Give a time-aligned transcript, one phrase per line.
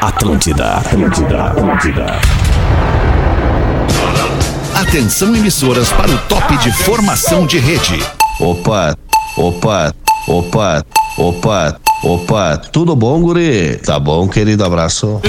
[0.00, 2.06] Atlântida, Atlântida, Atlântida.
[4.74, 8.04] Atenção emissoras para o top de formação de rede.
[8.38, 8.94] Opa,
[9.36, 9.94] opa,
[10.28, 10.84] opa,
[11.16, 12.56] opa, opa.
[12.72, 13.76] Tudo bom, guri?
[13.84, 14.64] Tá bom, querido?
[14.64, 15.20] Abraço.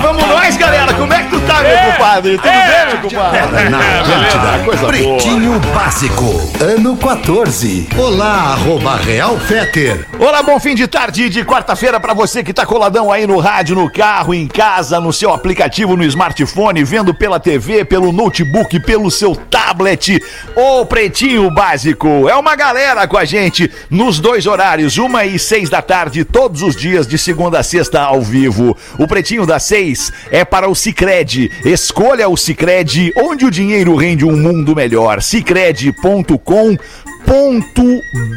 [0.00, 0.94] Vamos nós, galera.
[0.94, 2.36] Como é que tu tá, meu compadre?
[2.36, 3.68] Tudo bem, meu compadre?
[3.68, 4.92] Na Atlântida, coisa boa.
[4.92, 7.88] Pretinho Básico, ano 14.
[7.96, 10.06] Olá, arroba Real Feter.
[10.18, 13.76] Olá, bom fim de tarde de quarta-feira pra você que tá coladão aí no rádio,
[13.76, 19.10] no carro, em casa, no seu aplicativo, no smartphone, vendo pela TV, pelo notebook, pelo
[19.10, 20.20] seu tablet.
[20.56, 25.70] O Pretinho Básico é uma galera com a gente nos dois horários, uma e seis
[25.70, 28.76] da tarde, todos os dias de segunda a sexta ao vivo.
[28.98, 31.50] O Pretinho das seis é para o Cicred.
[31.64, 31.91] Escolha
[32.28, 35.20] o Cicred, onde o dinheiro rende um mundo melhor.
[35.20, 36.76] Cicred.com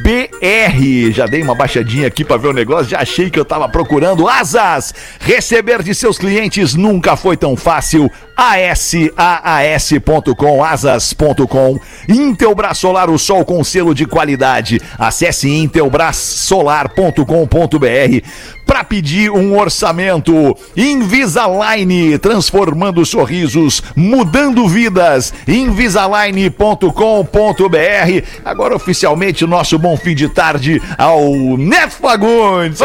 [0.04, 1.12] .br.
[1.12, 4.28] Já dei uma baixadinha aqui para ver o negócio, já achei que eu tava procurando
[4.28, 4.94] asas.
[5.20, 8.10] Receber de seus clientes nunca foi tão fácil.
[8.38, 11.80] ASAAS.com, asas.com.
[12.10, 14.82] Intelbras Solar, o sol com selo de qualidade.
[14.98, 18.26] Acesse intelbrasolar.com.br
[18.66, 20.34] para pedir um orçamento.
[20.76, 25.32] Invisalign, transformando sorrisos, mudando vidas.
[25.48, 28.26] Invisalign.com.br.
[28.44, 31.22] Agora oficialmente o nosso bom fim de tarde ao
[31.58, 32.80] Neto Fagundes.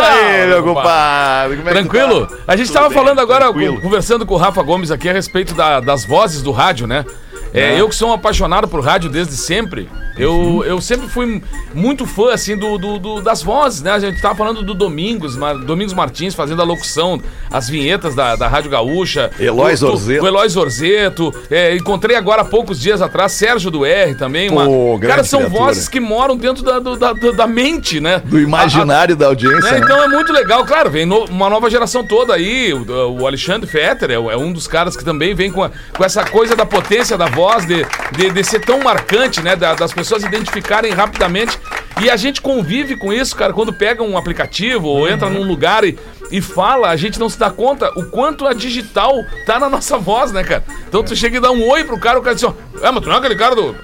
[0.49, 1.61] Meu compadre.
[1.65, 2.27] é Tranquilo?
[2.27, 2.37] tá?
[2.47, 3.81] A gente Tudo tava bem, falando agora, tranquilo.
[3.81, 7.05] conversando com o Rafa Gomes aqui a respeito da- das vozes do rádio, né?
[7.53, 10.65] É, Eu que sou um apaixonado por rádio desde sempre, eu, Uhum.
[10.65, 11.43] eu sempre fui
[11.75, 13.91] muito fã, assim, do, do- do- das vozes, né?
[13.93, 18.37] A gente tava falando do Domingos, Mar- Domingos Martins fazendo a locução, as vinhetas da,
[18.37, 19.31] da Rádio Gaúcha.
[19.39, 20.25] Eloy Zorzeto.
[20.25, 21.35] O Eloy Zorzeto.
[21.51, 24.49] É, encontrei agora há poucos dias atrás Sérgio do R também.
[24.51, 24.99] Pô, Uma...
[24.99, 25.65] grande Cara, são criatura.
[25.65, 28.21] vozes que moram dentro da, do- da, da- mente, né?
[28.25, 29.61] Do imaginário da audiência.
[29.61, 29.73] Né?
[29.73, 29.79] né?
[29.83, 32.73] Então é muito legal, claro, vem no- uma nova geração toda aí.
[32.73, 36.05] O, o Alexandre Fetter é, é um dos caras que também vem com, a- com
[36.05, 39.57] essa coisa da potência da voz, de, de, de ser tão marcante, né?
[39.57, 41.59] da- das pessoas identificarem rapidamente.
[42.01, 45.85] E a gente convive com isso, cara, quando pega um aplicativo ou entra num lugar
[45.85, 45.99] e,
[46.31, 49.13] e fala, a gente não se dá conta o quanto a digital
[49.45, 50.65] tá na nossa voz, né, cara?
[50.89, 53.03] Então tu chega e dá um oi pro cara, o cara diz, ó, é, mas
[53.03, 53.75] tu não é aquele cara do.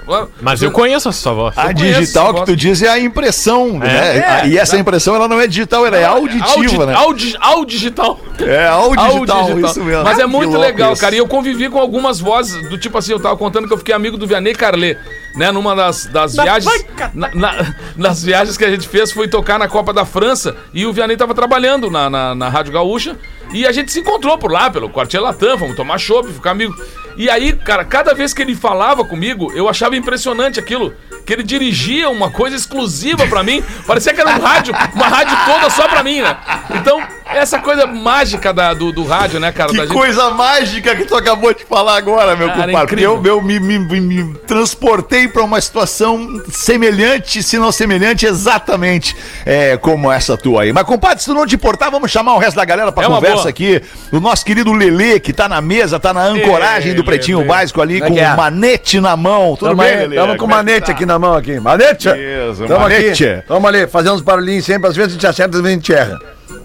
[0.40, 1.58] Mas eu conheço a sua voz.
[1.58, 4.42] A digital que tu diz é a impressão, né?
[4.42, 6.94] É, e essa impressão ela não é digital, ela é auditiva, Audi, né?
[6.94, 8.20] audi, audigital.
[8.40, 9.70] É audigital, Audigital.
[9.70, 10.04] isso mesmo.
[10.04, 11.00] Mas é muito legal, isso.
[11.00, 11.14] cara.
[11.14, 13.94] E eu convivi com algumas vozes do tipo assim, eu tava contando que eu fiquei
[13.94, 14.98] amigo do Vianney Carlet,
[15.36, 15.52] né?
[15.52, 16.84] Numa das, das viagens.
[17.14, 20.84] Na, na- nas viagens que a gente fez, foi tocar na Copa da França e
[20.86, 23.16] o Vianney tava trabalhando na, na, na Rádio Gaúcha.
[23.52, 26.74] E a gente se encontrou por lá, pelo Quartier Latam, fomos tomar chopp, ficar amigo.
[27.16, 30.92] E aí, cara, cada vez que ele falava comigo, eu achava impressionante aquilo.
[31.24, 33.62] Que ele dirigia uma coisa exclusiva pra mim.
[33.86, 36.36] Parecia que era um rádio, uma rádio toda só pra mim, né?
[36.74, 39.70] Então, essa coisa mágica da- do, do rádio, né, cara?
[39.70, 42.72] Que da gente- coisa mágica que tu acabou de falar agora, meu Cara, compadre.
[42.88, 43.20] Porque incrível.
[43.24, 49.16] eu, eu me, me- me- me transportei para uma situação semelhante, se não semelhante, exatamente
[49.44, 50.72] é, como essa tua aí.
[50.72, 53.08] Mas, compadre, se tu não te importar, vamos chamar o resto da galera pra É
[53.08, 53.50] uma conversa boa.
[53.50, 53.82] aqui.
[54.12, 57.48] O nosso querido Lelê, que tá na mesa, tá na ancoragem do Pretinho Lelê.
[57.48, 58.34] Básico ali, Como é com é?
[58.34, 59.56] o manete na mão.
[59.56, 60.16] Tudo Tamo bem, aí, Lelê?
[60.16, 60.92] Tamo com é manete tá?
[60.92, 61.58] aqui na mão aqui.
[61.60, 62.08] Manete?
[62.08, 63.24] Isso, Tamo manete.
[63.26, 63.46] aqui.
[63.46, 64.88] Tamo ali, fazendo uns barulhinhos sempre.
[64.88, 66.18] Às vezes a gente acerta, às vezes a gente erra.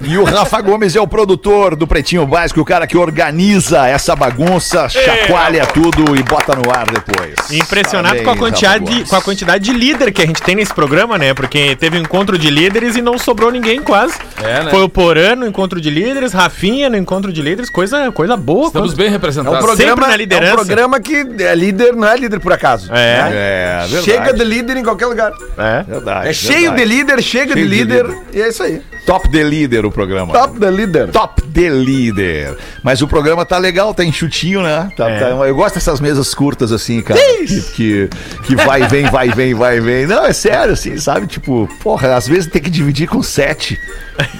[0.03, 4.15] E o Rafa Gomes é o produtor do Pretinho Básico, o cara que organiza essa
[4.15, 7.35] bagunça, chacoalha tudo e bota no ar depois.
[7.51, 10.73] Impressionado com a, quantidade de, com a quantidade de líder que a gente tem nesse
[10.73, 11.33] programa, né?
[11.33, 14.15] Porque teve um encontro de líderes e não sobrou ninguém quase.
[14.43, 14.71] É, né?
[14.71, 18.67] Foi o Porã no encontro de líderes, Rafinha no encontro de líderes, coisa, coisa boa.
[18.67, 19.77] Estamos coisa- bem É um representados.
[19.77, 20.53] Sempre na É liderança.
[20.53, 22.91] um programa que é líder, não é líder por acaso.
[22.91, 22.95] É.
[22.95, 23.29] né?
[23.33, 24.03] É, verdade.
[24.03, 25.31] Chega de líder em qualquer lugar.
[25.57, 25.83] É.
[25.83, 26.27] Verdade.
[26.29, 28.21] É cheio de líder, chega Cheio de de líder, líder.
[28.33, 28.81] e é isso aí.
[29.05, 30.33] Top de líder o programa.
[30.33, 31.09] Top the líder.
[31.11, 32.57] Top de líder.
[32.83, 34.89] Mas o programa tá legal, tá enxutinho, né?
[34.97, 35.19] Tá, É.
[35.19, 37.19] tá- eu gosto dessas mesas curtas assim, cara.
[37.19, 38.09] Que, que,
[38.43, 40.07] que vai e vem, vai e vem, vai e vem.
[40.07, 41.27] Não, é sério, assim, sabe?
[41.27, 43.77] Tipo, porra, às vezes tem que dividir com sete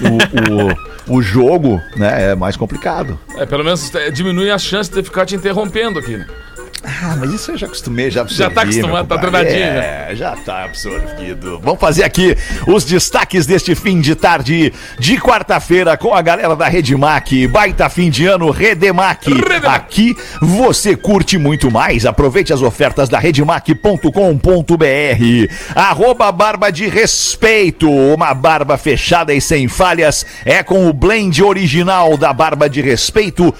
[0.00, 2.30] o, o, o jogo, né?
[2.32, 3.18] É mais complicado.
[3.36, 6.16] É, pelo menos é, diminui a chance de ficar te interrompendo aqui.
[6.16, 6.26] né?
[6.84, 8.42] Ah, mas isso eu já acostumei, já absorvi.
[8.42, 11.60] Já tá acostumado, tá treinadinho, É, já tá absorvido.
[11.62, 12.36] Vamos fazer aqui
[12.66, 17.46] os destaques deste fim de tarde de quarta-feira com a galera da Redemac.
[17.46, 19.32] Baita fim de ano, Redemac.
[19.32, 19.66] Redemac.
[19.66, 22.04] Aqui você curte muito mais.
[22.04, 24.06] Aproveite as ofertas da redemac.com.br.
[25.74, 27.90] Arroba Barba de Respeito.
[27.90, 33.52] Uma barba fechada e sem falhas é com o blend original da barba de respeito.com.br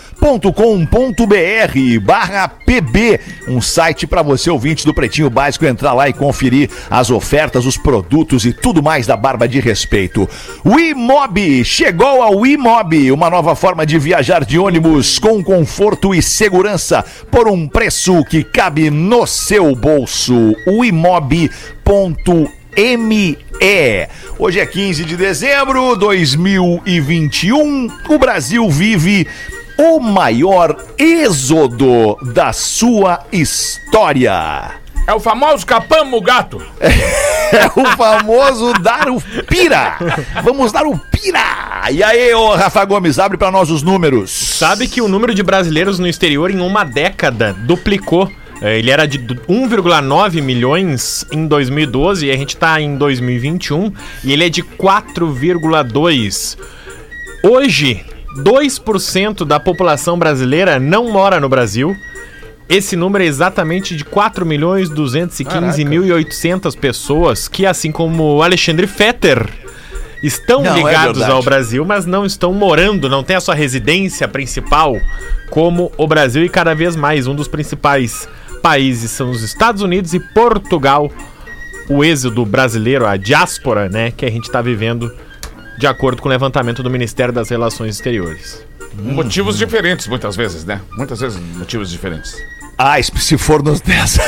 [2.03, 3.12] barra PB.
[3.49, 7.77] Um site para você ouvinte do Pretinho Básico entrar lá e conferir as ofertas, os
[7.77, 10.29] produtos e tudo mais da Barba de Respeito.
[10.65, 16.23] O Imob chegou ao Imob, uma nova forma de viajar de ônibus com conforto e
[16.23, 20.55] segurança por um preço que cabe no seu bolso.
[20.67, 22.43] O imob.me.
[24.39, 27.89] Hoje é 15 de dezembro de 2021.
[28.09, 29.27] O Brasil vive
[29.79, 34.73] o maior êxodo da sua história.
[35.07, 36.61] É o famoso capamo gato.
[37.53, 39.99] É o famoso dar o pira.
[40.43, 41.83] Vamos dar o pira.
[41.91, 44.31] E aí, ô Rafa Gomes, abre pra nós os números.
[44.31, 48.27] Sabe que o número de brasileiros no exterior em uma década duplicou.
[48.63, 53.93] É, Ele era de du- 1,9 milhões em 2012 e a gente tá em 2021
[54.25, 56.57] e ele é de 4,2.
[57.45, 58.03] Hoje,
[58.37, 61.95] 2% da população brasileira não mora no Brasil.
[62.69, 69.47] Esse número é exatamente de 4 milhões 215.800 pessoas que, assim como o Alexandre Fetter,
[70.23, 71.33] estão Não, é ligados verdade.
[71.33, 74.97] ao Brasil, mas não estão morando, não tem a sua residência principal
[75.51, 78.27] como o Brasil e cada vez mais um dos principais
[78.63, 81.11] países são os Estados Unidos e Portugal.
[81.89, 85.13] O êxodo brasileiro, a diáspora, né, que a gente está vivendo
[85.79, 88.65] de acordo com o levantamento do Ministério das Relações Exteriores.
[88.95, 90.81] Motivos diferentes, muitas vezes, né?
[90.97, 92.37] Muitas vezes motivos diferentes.
[92.77, 94.19] Ah, se for nos 10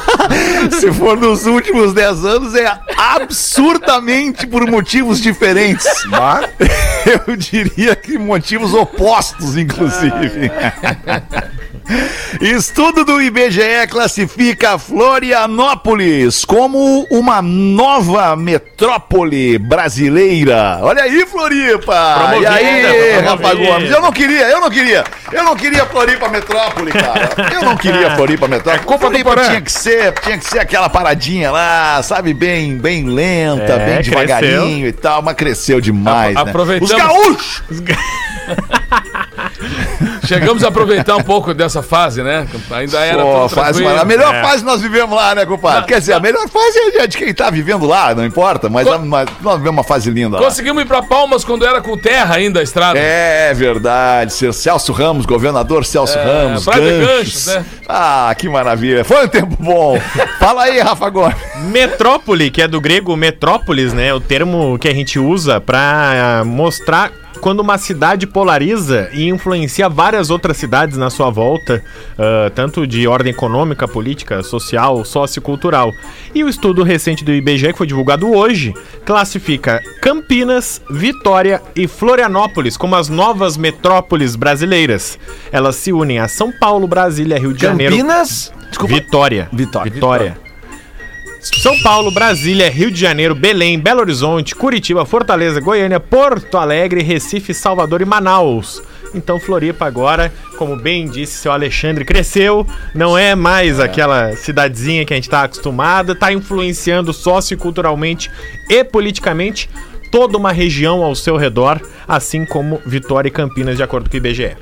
[0.80, 5.86] Se for nos últimos 10 anos, é absurdamente por motivos diferentes.
[7.26, 10.50] Eu diria que motivos opostos, inclusive.
[12.40, 20.78] Estudo do IBGE classifica Florianópolis como uma nova metrópole brasileira.
[20.82, 22.14] Olha aí, Floripa!
[22.18, 23.20] Promovida, e aí.
[23.20, 23.90] Rafa Gomes?
[23.90, 25.04] Eu não queria, eu não queria.
[25.32, 27.30] Eu não queria Floripa metrópole, cara.
[27.52, 28.82] Eu não queria Floripa metrópole.
[28.82, 33.04] É culpa Floripa tinha que ser, tinha que ser aquela paradinha lá, sabe, bem, bem
[33.04, 34.12] lenta, É, bem cresceu.
[34.20, 36.78] devagarinho e tal, mas cresceu demais, Apro- né?
[36.80, 37.62] Os gaúchos!
[40.26, 42.46] Chegamos a aproveitar um pouco dessa fase, né?
[42.70, 44.42] Ainda era Pô, fase, a melhor É.
[44.42, 45.86] fase nós vivemos lá, né, compadre?
[45.86, 48.98] Quer dizer, a melhor fase é de quem tá vivendo lá, não importa, mas, Co-
[49.00, 50.42] mas nós vivemos uma fase linda lá.
[50.44, 52.98] Conseguimos ir pra Palmas quando era com terra ainda a estrada.
[52.98, 57.12] É verdade, seu Celso Ramos, governador Celso Ramos, Praia de ganchos.
[57.22, 57.64] Ganchos, né?
[57.88, 59.04] Ah, que maravilha.
[59.04, 59.98] Foi um tempo bom.
[60.38, 61.36] Fala aí, Rafa Gomes.
[61.70, 64.12] Metrópole, que é do grego metrópolis, né?
[64.14, 67.10] O termo que a gente usa pra mostrar
[67.42, 71.84] quando uma cidade polariza e influencia várias outras cidades na sua volta,
[72.16, 75.92] ah, tanto de ordem econômica, política, social, sociocultural.
[76.32, 78.72] E o estudo recente do IBGE, que foi divulgado hoje,
[79.04, 85.18] classifica Campinas, Vitória e Florianópolis como as novas metrópoles brasileiras.
[85.50, 87.96] Elas se unem a São Paulo, Brasília, Rio de Janeiro.
[87.96, 88.52] Campinas.
[88.86, 89.48] Vitória.
[89.52, 89.92] Vitória.
[89.92, 90.51] Vitória.
[91.42, 97.52] São Paulo, Brasília, Rio de Janeiro, Belém, Belo Horizonte, Curitiba, Fortaleza, Goiânia, Porto Alegre, Recife,
[97.52, 98.80] Salvador e Manaus.
[99.12, 105.12] Então Floripa agora, como bem disse seu Alexandre, cresceu, não é mais aquela cidadezinha que
[105.12, 108.30] a gente está acostumado, está influenciando socioculturalmente
[108.70, 109.68] e politicamente
[110.12, 114.18] toda uma região ao seu redor, assim como Vitória e Campinas, de acordo com o
[114.18, 114.56] IBGE.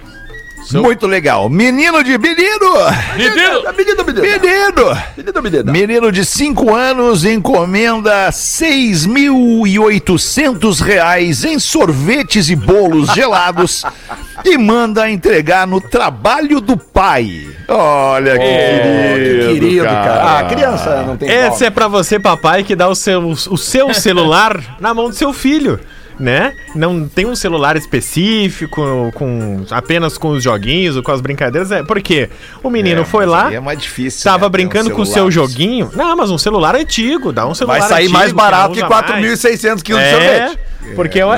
[0.72, 1.48] Muito legal.
[1.48, 2.74] Menino de menino!
[3.16, 3.62] Menino!
[3.76, 4.22] Menino, menino.
[4.22, 4.98] Menino!
[5.16, 5.72] Menino, menino.
[5.72, 13.84] Menino de 5 anos encomenda 6.800 reais em sorvetes e bolos gelados
[14.44, 17.48] e manda entregar no trabalho do pai.
[17.68, 20.38] Olha que querido, Querido, cara.
[20.38, 23.94] Ah, criança não tem Essa é pra você, papai, que dá o seu, o seu
[24.00, 25.78] celular na mão do seu filho.
[26.20, 26.52] Né?
[26.74, 31.72] Não tem um celular específico, com apenas com os joguinhos ou com as brincadeiras.
[31.72, 32.28] É, porque
[32.62, 34.22] o menino foi mas lá, É mais difícil.
[34.24, 35.90] tava né, ter um brincando com o seu joguinho.
[35.94, 38.88] Não, mas um celular antigo, dá um celular Vai sair antigo, mais barato que usa
[38.88, 39.06] mais.
[39.06, 40.10] 4.600 quilos de É,
[40.48, 40.58] sorvete.
[40.94, 41.28] porque eu-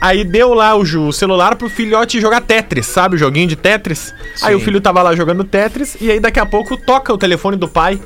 [0.00, 3.14] aí deu lá o, o celular pro filhote jogar Tetris, sabe?
[3.14, 4.12] O joguinho de Tetris.
[4.42, 7.56] Aí o filho tava lá jogando Tetris e aí daqui a pouco toca o telefone
[7.56, 8.00] do pai.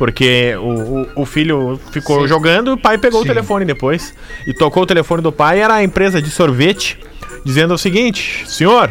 [0.00, 4.14] Porque o, o, o filho ficou jogando e o pai pegou o telefone depois.
[4.46, 6.98] E tocou o telefone do pai, era a empresa de sorvete,
[7.44, 8.90] dizendo o seguinte: Senhor,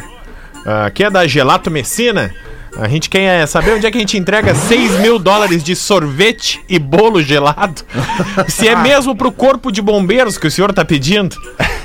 [0.63, 2.31] ah, aqui é da Gelato Messina.
[2.77, 6.61] A gente quer saber onde é que a gente entrega 6 mil dólares de sorvete
[6.69, 7.81] e bolo gelado.
[8.47, 11.35] Se é mesmo pro corpo de bombeiros que o senhor tá pedindo.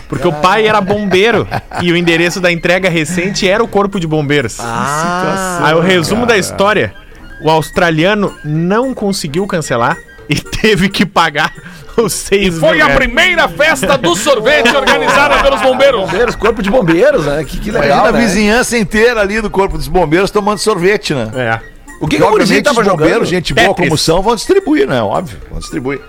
[0.07, 1.49] Porque o pai era bombeiro
[1.81, 4.59] e o endereço da entrega recente era o corpo de bombeiros.
[4.61, 6.95] Aí o resumo da história:
[7.45, 9.97] o australiano não conseguiu cancelar
[10.29, 11.53] e teve que pagar
[11.97, 12.97] os 6 Foi mil a reais.
[12.97, 16.01] primeira festa do sorvete organizada pelos bombeiros.
[16.01, 17.45] Bombeiros, corpo de bombeiros, né?
[17.45, 18.21] Que, que Imagina legal, a né?
[18.21, 21.31] vizinhança inteira ali do Corpo dos Bombeiros tomando sorvete, né?
[21.35, 21.74] É.
[22.01, 23.25] O que, que o gurizinho tava jogando?
[23.25, 23.89] gente boa Tetris.
[23.89, 25.01] como são, vão distribuir, né?
[25.03, 26.01] Óbvio, vão distribuir.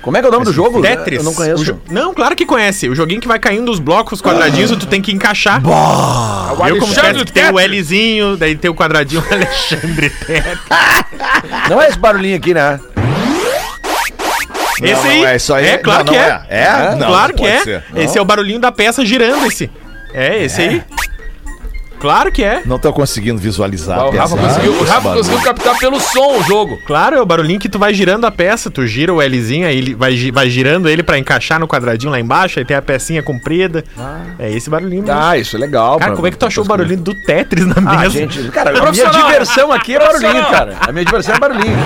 [0.00, 0.82] Como é que é o nome do jogo?
[0.82, 1.18] Tetris.
[1.18, 1.64] Eu não conheço.
[1.64, 2.88] jo- Não, claro que conhece.
[2.88, 5.60] O joguinho que vai caindo os blocos, os quadradinhos, tu tem que encaixar.
[5.60, 7.58] Viu como Alexandre tem o.
[7.58, 10.58] Lzinho, daí tem o quadradinho Alexandre Tetris.
[11.70, 12.80] Não é esse barulhinho aqui, né?
[14.82, 15.20] Esse aí.
[15.20, 15.66] não é isso aí.
[15.66, 16.46] É, claro Não, que não é.
[16.48, 16.62] é.
[16.62, 16.94] É?
[16.96, 17.60] Não, claro não que é.
[17.62, 17.84] ser.
[17.94, 19.70] Esse é o barulhinho da peça girando, esse.
[20.12, 20.82] É, esse aí.
[22.02, 22.62] Claro que é.
[22.66, 24.00] Não tô conseguindo visualizar.
[24.00, 26.76] Ah, o Rafa, conseguiu, o esse Rafa conseguiu captar pelo som o jogo.
[26.84, 29.78] Claro, é o barulhinho que tu vai girando a peça, tu gira o Lzinho, aí
[29.78, 33.22] ele vai, vai girando ele pra encaixar no quadradinho lá embaixo, aí tem a pecinha
[33.22, 33.84] comprida.
[34.36, 35.16] É esse barulhinho mesmo.
[35.16, 35.96] Ah, isso é legal.
[36.00, 38.10] Cara, como é que tu achou o barulhinho do Tetris na Ah, mesa?
[38.10, 40.76] gente, cara, a minha diversão aqui é barulhinho, cara.
[40.80, 41.76] A minha diversão é barulhinho.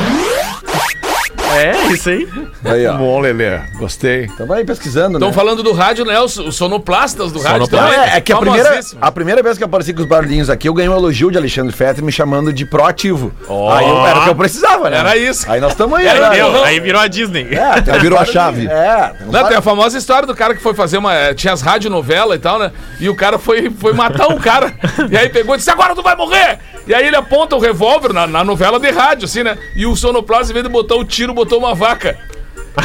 [1.54, 2.28] É, isso aí.
[2.64, 2.96] Aí, ó.
[2.96, 3.58] Bom, Lelê.
[3.78, 4.24] Gostei.
[4.24, 5.34] Então vai pesquisando, Estão né?
[5.34, 6.18] falando do rádio, né?
[6.20, 7.98] Os, os sonoplastas do rádio Não, também.
[7.98, 8.98] é, é que a primeira, famosíssimo.
[9.02, 11.38] a primeira vez que eu apareci com os barulhinhos aqui, eu ganhei um elogio de
[11.38, 13.32] Alexandre Fetter me chamando de proativo.
[13.72, 14.98] Aí eu, era o que eu precisava, né?
[14.98, 15.50] Era isso.
[15.50, 16.40] Aí nós estamos aí, Era né?
[16.40, 16.64] eu.
[16.64, 17.46] Aí virou a Disney.
[17.52, 18.66] É, tem Aí virou a chave.
[18.66, 21.14] É, tem uns Não, tem a famosa história do cara que foi fazer uma.
[21.14, 22.72] eh, Tinha as radionovelas e tal, né?
[23.00, 24.74] E o cara foi, foi matar um cara.
[25.10, 26.58] E aí pegou e disse: Agora tu vai morrer!
[26.86, 29.56] E aí ele aponta o revólver na, na novela de rádio, assim, né?
[29.74, 32.18] E o sonoplasta, em vez de botar o tiro, botou uma vaca.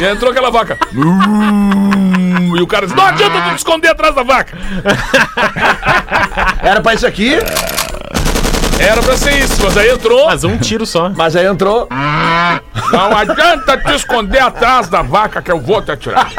[0.00, 0.78] E entrou aquela vaca.
[2.56, 4.56] E o cara disse: Não adianta tu te esconder atrás da vaca.
[6.62, 7.36] Era pra isso aqui,
[8.78, 10.26] Era pra ser isso, mas aí entrou.
[10.26, 11.10] Mas um tiro só.
[11.10, 11.88] mas aí entrou.
[12.90, 16.30] Não adianta te esconder atrás da vaca que eu vou te atirar.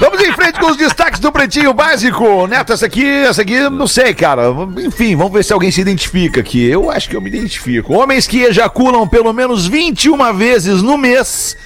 [0.00, 2.46] Vamos em frente com os destaques do Pretinho Básico.
[2.46, 4.44] Neto, essa aqui, essa aqui, não sei, cara.
[4.78, 6.64] Enfim, vamos ver se alguém se identifica aqui.
[6.64, 7.94] Eu acho que eu me identifico.
[7.94, 11.56] Homens que ejaculam pelo menos 21 vezes no mês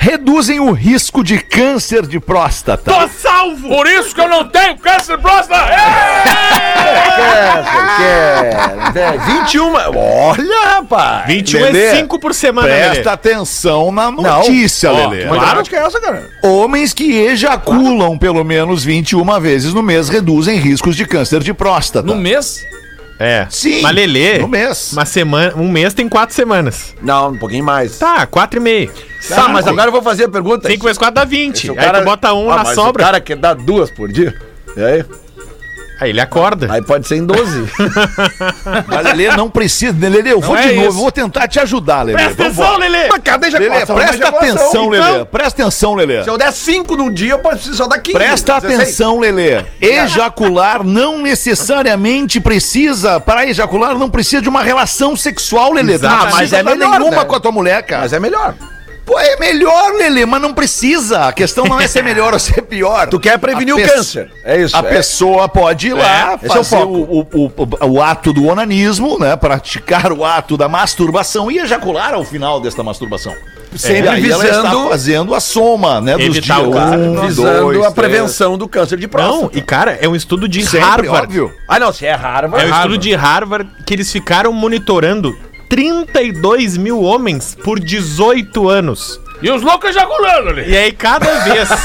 [0.00, 2.90] reduzem o risco de câncer de próstata.
[2.90, 3.68] Tô salvo!
[3.68, 5.62] Por isso que eu não tenho câncer de próstata!
[7.98, 9.74] Quer, quer, 21.
[9.74, 11.26] Olha, rapaz.
[11.26, 13.08] 21 Lelê, é 5 por semana, Presta Lelê.
[13.10, 15.26] atenção na notícia, Lelê.
[15.26, 15.62] Mas claro.
[15.64, 16.30] que é essa, cara?
[16.42, 22.06] Homens que ejaculam pelo menos 21 vezes no mês reduzem riscos de câncer de próstata.
[22.06, 22.64] No mês?
[23.20, 23.46] É.
[23.50, 24.92] Sim, Mas Lelê, no mês.
[24.94, 26.94] uma semana, um mês tem quatro semanas.
[27.02, 27.98] Não, um pouquinho mais.
[27.98, 28.90] Tá, quatro e meio.
[29.28, 30.66] Tá, mas agora eu vou fazer a pergunta.
[30.70, 31.58] 5 vezes 4 dá 20.
[31.58, 33.02] Se o Aí tu bota um Ah, na sobra.
[33.02, 34.34] O cara quer dar duas por dia.
[34.74, 35.04] E aí?
[36.00, 36.66] Aí ele acorda.
[36.72, 37.68] Aí pode ser em 12.
[38.88, 39.94] Mas Lelê não precisa.
[39.98, 40.96] Lelê, eu vou Não de é novo, isso.
[40.96, 42.14] eu vou tentar te ajudar, Lelê.
[42.22, 42.78] Presta atenção, embora.
[42.88, 43.08] Lelê!
[43.08, 44.58] Mas cada Lelê, ejaculação, presta uma ejaculação.
[44.60, 45.24] atenção, Então, Lelê.
[45.26, 46.24] Presta atenção, Lelê.
[46.24, 48.18] Se eu der 5 num dia, eu preciso só dar 15.
[48.18, 48.80] Presta 16.
[48.80, 49.64] atenção, Lelê.
[49.80, 55.98] Ejacular não necessariamente precisa, para ejacular, não precisa de uma relação sexual, Lelê.
[55.98, 57.24] Tu não precisa mas é dar melhor, nenhuma né?
[57.24, 58.02] com a tua mulher, cara.
[58.02, 58.54] Mas é melhor.
[59.04, 61.26] Pô, é melhor, Lelê, mas não precisa.
[61.26, 63.08] A questão não é ser melhor ou ser pior.
[63.08, 64.30] Tu quer prevenir A o câncer.
[64.44, 64.76] É isso.
[64.76, 64.82] A é.
[64.82, 66.92] pessoa pode ir lá esse é o fazer foco.
[66.92, 67.52] o, o,
[67.86, 69.34] o, o ato do onanismo, né?
[69.36, 73.34] Praticar o ato da masturbação e ejacular ao final desta masturbação.
[73.76, 76.16] Sempre e está visando- fazendo a soma, né?
[76.18, 76.98] Dos dias o câncer.
[76.98, 77.94] um, Visando dois, a três.
[77.94, 79.42] prevenção do câncer de próstata.
[79.42, 81.24] Não, e cara, é um estudo de Sempre, Harvard.
[81.26, 81.54] óbvio.
[81.68, 82.64] Ah, não, se é Harvard.
[82.66, 85.36] É um estudo de Harvard que eles ficaram monitorando
[85.70, 89.20] 32 mil homens por 18 anos.
[89.40, 90.68] E os loucos ejaculando ali.
[90.68, 91.68] E aí cada vez.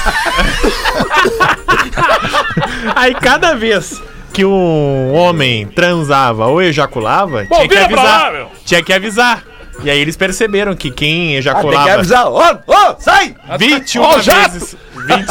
[2.95, 4.01] aí cada vez
[4.33, 8.33] que um homem transava ou ejaculava, Bom, tinha que avisar.
[8.33, 9.43] lá, tinha que avisar.
[9.83, 12.27] E aí eles perceberam que quem Ah, tem que ejaculava avisar.
[12.27, 13.35] Ô, ô, sai!
[13.59, 14.51] 21 Ó, o jato!
[14.51, 14.77] vezes.
[15.05, 15.29] 20...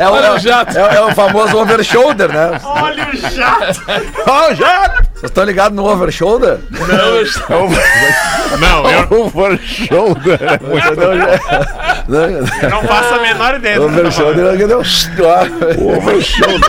[0.00, 0.76] É o, Olha é, o jato.
[0.76, 2.60] é, é o famoso over shoulder, né?
[2.64, 3.82] Olha o jato!
[4.26, 5.06] Ó, jato!
[5.14, 6.58] Vocês estão ligados no over shoulder?
[6.72, 7.22] Não, eu
[9.10, 10.38] Over shoulder.
[12.70, 13.80] não faço a menor ideia.
[13.80, 14.82] over tá shoulder é que deu.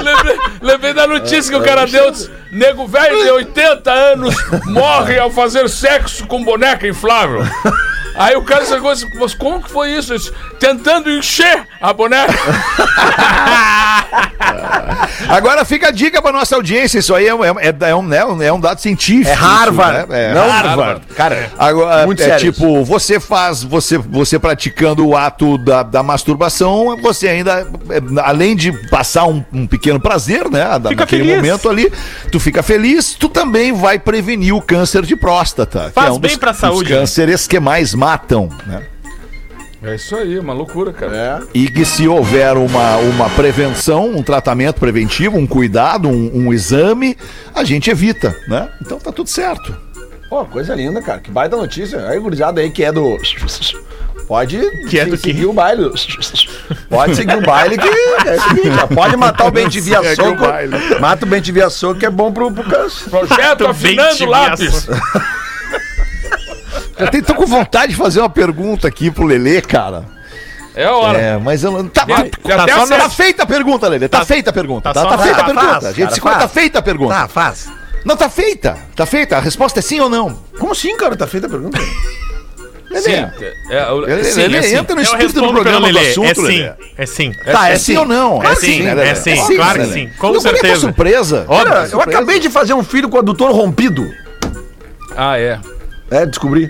[0.04, 2.14] lembrei, lembrei da notícia que o cara deu.
[2.52, 4.36] Nego velho de 80 anos
[4.66, 7.44] morre ao fazer sexo com boneca inflável.
[8.18, 10.12] Aí o cara chegou disse, mas como que foi isso?
[10.18, 12.34] Disse, Tentando encher a boneca.
[15.30, 17.00] Agora fica a dica pra nossa audiência.
[17.00, 19.30] Isso aí é, um- é, é um, né, um- é um dado científico.
[19.30, 20.30] É Harvard, isso, né?
[20.30, 21.02] É não Harvard.
[21.16, 26.02] Cara, Agora, Muito é sério tipo, você faz, você, você praticando o ato da, da
[26.02, 30.64] masturbação, você ainda, é, além de passar um, um pequeno prazer, né?
[30.80, 31.36] da- Fica naquele feliz.
[31.38, 31.92] momento ali,
[32.32, 35.92] tu fica feliz, tu também vai prevenir o câncer de próstata.
[35.94, 36.87] Faz que é um bem dos, pra saúde?
[36.88, 38.84] Cânceres que mais matam, né?
[39.84, 41.44] É isso aí, uma loucura, cara.
[41.54, 47.16] E que se houver uma, uma prevenção, um tratamento preventivo, um cuidado, um, um exame,
[47.54, 48.70] a gente evita, né?
[48.82, 49.76] Então tá tudo certo.
[50.30, 51.20] Pô, coisa linda, cara.
[51.20, 52.08] Que baita notícia.
[52.08, 53.18] Aí, gurizada aí que é do.
[54.28, 55.90] Pode Que é do seguir o baile.
[56.90, 60.44] Pode seguir o baile que é o seguinte, pode matar o bem de via soco.
[61.00, 63.10] Mata o bem de via soco que é bom pro, pro câncer.
[63.10, 64.88] Projeto afinando lápis.
[67.00, 70.06] Eu tenho- tô com vontade de fazer uma pergunta aqui pro Lelê, cara.
[70.76, 71.18] É a hora.
[71.18, 71.88] É, mas eu não.
[71.88, 74.08] Tá, tá, tá, tá feita a pergunta, Lelê.
[74.08, 74.94] Tá, feita a pergunta.
[74.94, 75.68] Tá, só- tá feita a pergunta.
[75.68, 77.14] faz, a gente cara, se conta, tá feita a pergunta.
[77.16, 77.68] Tá, faz.
[78.06, 78.78] Não, tá feita.
[78.96, 79.38] Tá feita.
[79.38, 80.38] A resposta é sim ou não?
[80.60, 81.16] Como assim, cara?
[81.16, 81.80] Tá feita a pergunta.
[83.02, 83.12] Sim.
[83.12, 84.76] É, é, o- Lelê, sim, Lelê, é sim.
[84.78, 86.10] entra no Eu espírito do programa do Lelê.
[86.12, 86.72] assunto, É sim, Lelê.
[86.98, 87.32] é sim.
[87.52, 88.42] Tá, é, sim ou não?
[88.42, 89.16] É sim, né, é Lelê?
[89.16, 89.94] sim, claro que Lelê?
[89.94, 90.80] sim, com Não, é é certeza.
[90.80, 91.46] surpresa.
[91.50, 94.08] Cara, eu acabei de fazer um filho com o adutor rompido.
[95.18, 95.60] Ah, é.
[96.10, 96.70] É, descobri.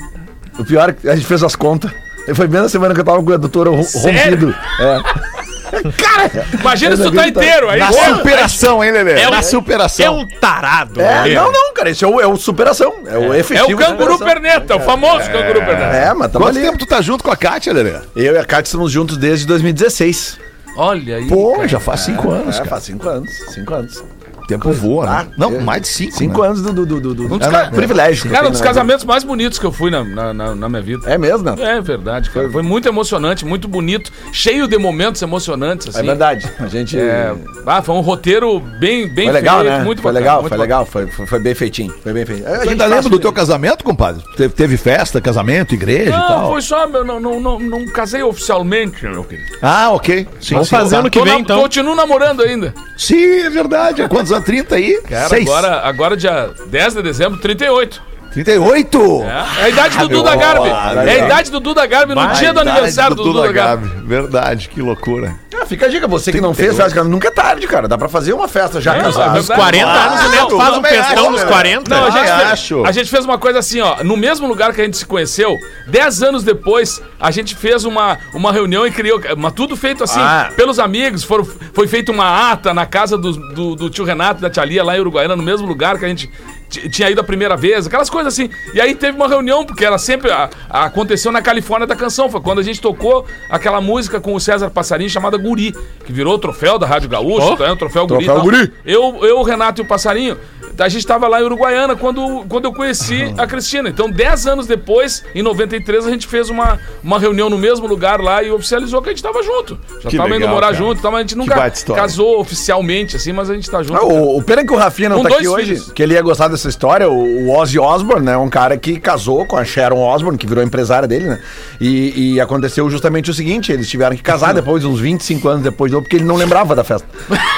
[0.60, 1.92] O pior é que a gente fez as contas.
[2.28, 4.52] E Foi bem na semana que eu tava com o Sério?
[4.52, 4.56] rompido.
[4.80, 5.28] É.
[5.98, 7.40] Cara, Imagina se tu tá acredito.
[7.44, 7.80] inteiro aí.
[7.80, 9.20] Na Pô, superação, hein, Lelê?
[9.22, 10.06] É Na um- superação.
[10.06, 12.94] É um tarado, é, não, não, cara, esse é o, é o superação.
[13.06, 13.74] É o É efetivo.
[13.74, 15.96] o canguru perneta, o famoso canguru perneta.
[15.96, 16.66] É, mas tamo Quanto ali.
[16.66, 17.96] tempo tu tá junto com a Kátia, Lelê?
[18.16, 20.40] Eu e a Kátia estamos juntos desde 2016.
[20.78, 21.28] Olha aí.
[21.28, 21.68] Pô, cara.
[21.68, 22.70] já faz cinco anos, É, cara.
[22.70, 23.30] faz cinco anos.
[23.54, 24.04] Cinco anos.
[24.48, 25.12] Tempo voa, né?
[25.12, 25.60] Ah, Não, é.
[25.60, 26.12] mais de cinco.
[26.14, 26.48] Cinco né?
[26.48, 28.28] anos do, do, do, do, do- Um dos é, ca- privilégio.
[28.28, 30.70] eu Cara, um dos na casamentos mais bonitos que eu fui na, na, na- na
[30.70, 31.10] minha vida.
[31.10, 31.56] É mesmo, né?
[31.60, 32.50] É verdade, cara.
[32.50, 36.00] Foi muito emocionante, muito bonito, cheio de momentos emocionantes, assim.
[36.00, 36.50] É verdade.
[36.60, 36.98] A gente.
[36.98, 37.36] É,
[37.66, 39.84] ah, foi um roteiro bem, bem Foi legal, feito, né?
[39.84, 41.94] muito foi bacana, legal, muito foi legal, foi, foi, foi bem feitinho.
[42.02, 42.48] Foi bem feitinho.
[42.50, 44.24] Gente ainda faz- lembra do teu casamento, compadre?
[44.38, 46.52] Teve, teve festa, casamento, igreja e Não, tal?
[46.52, 49.58] foi só, meu, não, não, não, não casei oficialmente, meu querido.
[49.62, 50.28] Ah, ok.
[50.40, 50.76] Sim, Vamos sim.
[50.78, 51.62] fazer ano que vem, então.
[51.62, 52.74] Continuo namorando ainda.
[52.98, 54.02] Sim, é verdade.
[54.02, 54.37] Há quantos anos?
[54.42, 55.02] 30 aí?
[55.02, 55.48] Cara, Seis.
[55.48, 58.07] agora, agora dia 10 de dezembro, 38.
[58.44, 59.24] 38!
[59.24, 60.70] É, é a idade do Duda meu, Garbi.
[60.70, 63.88] É a idade do Duda Garbi no dia do aniversário do Duda Garbi.
[64.06, 65.36] Verdade, que loucura.
[65.60, 67.88] Ah, fica a dica, você que não fez festa, cara, nunca é tarde, cara.
[67.88, 69.38] Dá pra fazer uma festa já É, casado.
[69.38, 71.48] é Os 40 anos o Neto faz um festão nos né?
[71.48, 71.90] 40.
[71.96, 72.86] Não, a gente, Ah, fez, acho.
[72.86, 74.04] a gente fez uma coisa assim, ó.
[74.04, 78.20] No mesmo lugar que a gente se conheceu, 10 anos depois, a gente fez uma,
[78.36, 79.20] uma reunião e criou.
[79.36, 80.52] Mas tudo feito assim, Ah.
[80.56, 81.24] pelos amigos.
[81.24, 84.64] Foram, foi feita uma ata na casa do, do, do tio Renato e da tia
[84.64, 86.30] Lia, lá em Uruguaiana, no mesmo lugar que a gente
[86.70, 88.50] tinha ido a primeira vez, aquelas coisas assim.
[88.74, 90.32] E aí teve uma reunião, porque era sempre.
[90.32, 92.30] a- a- aconteceu na Califórnia da canção.
[92.30, 95.74] Foi quando a gente tocou aquela música com o César Passarinho chamada Guri,
[96.06, 98.24] que virou o troféu da Rádio Gaúcho, tá, o troféu Guri.
[98.24, 98.44] e Troféu tal.
[98.44, 98.74] Guri.
[98.86, 100.38] Eu, eu, o Renato e o Passarinho,
[100.80, 103.90] a gente estava lá em Uruguaiana quando, quando eu conheci a Cristina.
[103.90, 108.22] Então, 10 anos depois, em 93, a gente fez uma, uma reunião no mesmo lugar
[108.22, 109.80] lá e oficializou que a gente estava junto.
[110.02, 110.78] Já estava indo morar cara.
[110.78, 113.98] junto, então a gente nunca casou oficialmente, assim, mas a gente tá junto.
[114.00, 115.92] Ah, o, o pena é que o Rafinha não Com tá aqui hoje, filhos.
[115.92, 117.10] que ele ia gostar dessa história.
[117.10, 118.38] O, o Ozzy Osbourne, né?
[118.38, 121.40] Um cara que casou com a Sharon Osbourne, que virou empresária dele, né?
[121.82, 125.90] E, e aconteceu justamente o seguinte: eles tiveram que casar depois, uns 25 anos depois,
[125.90, 127.08] de novo, porque ele não lembrava da festa.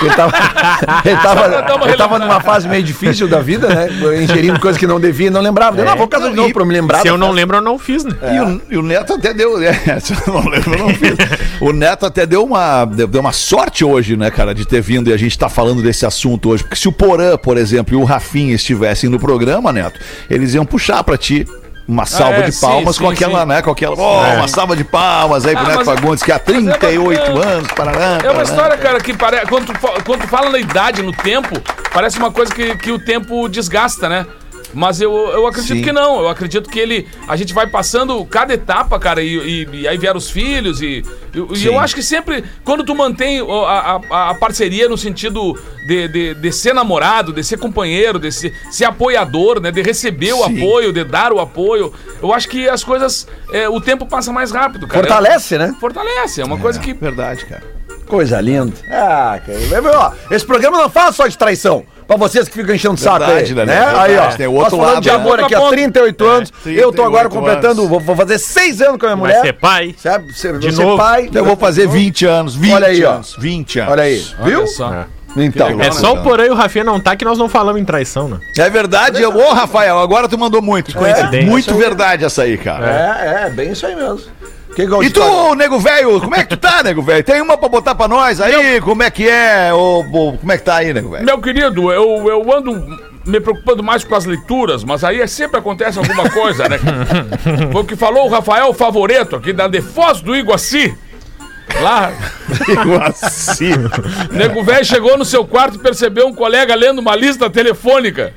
[0.02, 0.34] Ele tava,
[1.04, 3.88] ele tava, ele tava numa fase meio difícil da vida, né?
[4.22, 5.78] Ingerindo coisas que não devia e não lembrava.
[5.78, 7.02] Ele, não, vou casar de novo pra me lembrar.
[7.02, 8.12] Se eu não festa." lembro, eu não fiz, né?
[8.22, 9.60] E, o, e o Neto até deu.
[9.60, 11.16] É, se eu não lembro, eu não fiz.
[11.60, 15.10] O Neto até deu uma, deu deu uma sorte hoje, né, cara, de ter vindo
[15.10, 16.64] e a gente tá falando desse assunto hoje.
[16.64, 20.66] Porque se o Porã, por exemplo, e o Rafinha estivessem no programa, Neto, eles iam
[20.66, 21.46] puxar pra ti.
[21.92, 23.48] Uma salva é, de sim, palmas sim, com aquela, sim.
[23.48, 23.62] né?
[23.64, 23.96] Com aquela.
[23.98, 26.60] Oh, uma salva de palmas aí pro Ah, Neto mas- Fagundes, que há mas é
[26.78, 27.46] 38 bacana.
[27.52, 27.68] anos.
[27.72, 29.48] Parará, É uma história, cara, que parece.
[29.48, 31.60] Quando, tu fa- quando tu fala na idade, no tempo,
[31.92, 34.28] parece uma coisa que, que o tempo desgasta, né?
[34.74, 35.82] Mas eu, eu acredito Sim.
[35.82, 36.20] que não.
[36.22, 37.08] Eu acredito que ele.
[37.28, 40.82] A gente vai passando cada etapa, cara, e, e- e aí vieram os filhos.
[40.82, 41.04] E,
[41.34, 46.08] e- eu acho que sempre, quando tu mantém a, a- a parceria no sentido de,
[46.08, 49.72] de, de ser namorado, de ser companheiro, de ser, ser apoiador, né?
[49.72, 50.58] De receber o Sim.
[50.58, 53.28] apoio, de dar o apoio, eu acho que as coisas.
[53.52, 55.00] é, o tempo passa mais rápido, cara.
[55.08, 55.76] Fortalece, né?
[55.80, 56.42] Fortalece.
[56.42, 56.94] É uma coisa que.
[56.94, 57.64] Verdade, cara.
[58.06, 58.74] Coisa linda.
[58.92, 60.14] Ah, cara.
[60.32, 61.84] Esse programa não fala só de traição.
[62.10, 63.54] Pra vocês que ficam enchendo o saco Verdade, aí.
[63.54, 63.66] Né?
[63.76, 64.00] verdade.
[64.00, 64.28] Aí, ó.
[64.36, 65.16] Tem o nós outro falando lado, de né?
[65.16, 66.52] amor aqui há Outra 38 anos.
[66.66, 67.88] eu tô agora 38 completando, anos.
[67.90, 69.42] vou, vou fazer 6 anos com a minha Vai mulher.
[69.46, 69.96] ser pai.
[69.96, 70.34] Sabe?
[70.34, 70.98] Ser, De ser novo.
[70.98, 71.30] pai.
[71.32, 73.12] Eu vou fazer 20 anos, 20 Olha aí, ó.
[73.14, 73.92] anos, 20 anos.
[73.94, 74.26] Olha aí.
[74.44, 74.66] Viu?
[74.66, 75.06] Só.
[75.38, 75.68] Então.
[75.68, 75.88] legal.
[75.88, 78.28] É só o Porã e o Rafinha não tá que nós não falamos em traição,
[78.28, 78.40] né?
[78.58, 79.22] É verdade.
[79.22, 80.92] eu- Ô, Rafael, agora tu mandou muito.
[80.96, 81.48] coincidência.
[81.48, 82.90] muito verdade essa aí, cara.
[83.22, 84.22] É, é, bem isso aí mesmo.
[85.04, 87.24] E tu, nego velho, como é que tu tá, nego velho?
[87.24, 88.80] Tem uma pra botar pra nós aí?
[88.80, 89.74] Como é que é?
[89.74, 91.26] Ô, ô, como é que tá aí, nego velho?
[91.26, 92.72] Meu querido, eu, eu ando
[93.26, 96.80] me preocupando mais com as leituras, mas aí sempre acontece alguma coisa, né?
[97.72, 100.96] Foi o que falou o Rafael Favoreto, aqui da Defoz do Iguaci.
[101.82, 102.12] Lá,
[103.06, 103.74] assim.
[104.32, 108.34] nego velho chegou no seu quarto e percebeu um colega lendo uma lista telefônica.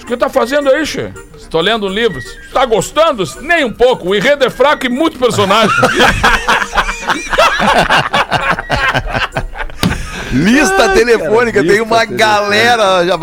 [0.00, 1.12] O que tá fazendo aí, che?
[1.36, 2.20] Estou lendo um livro.
[2.52, 3.24] Tá gostando?
[3.40, 4.08] Nem um pouco.
[4.08, 5.74] O enredo é fraco e muito personagem.
[10.34, 13.16] Lista telefônica, tem lista uma galera, já,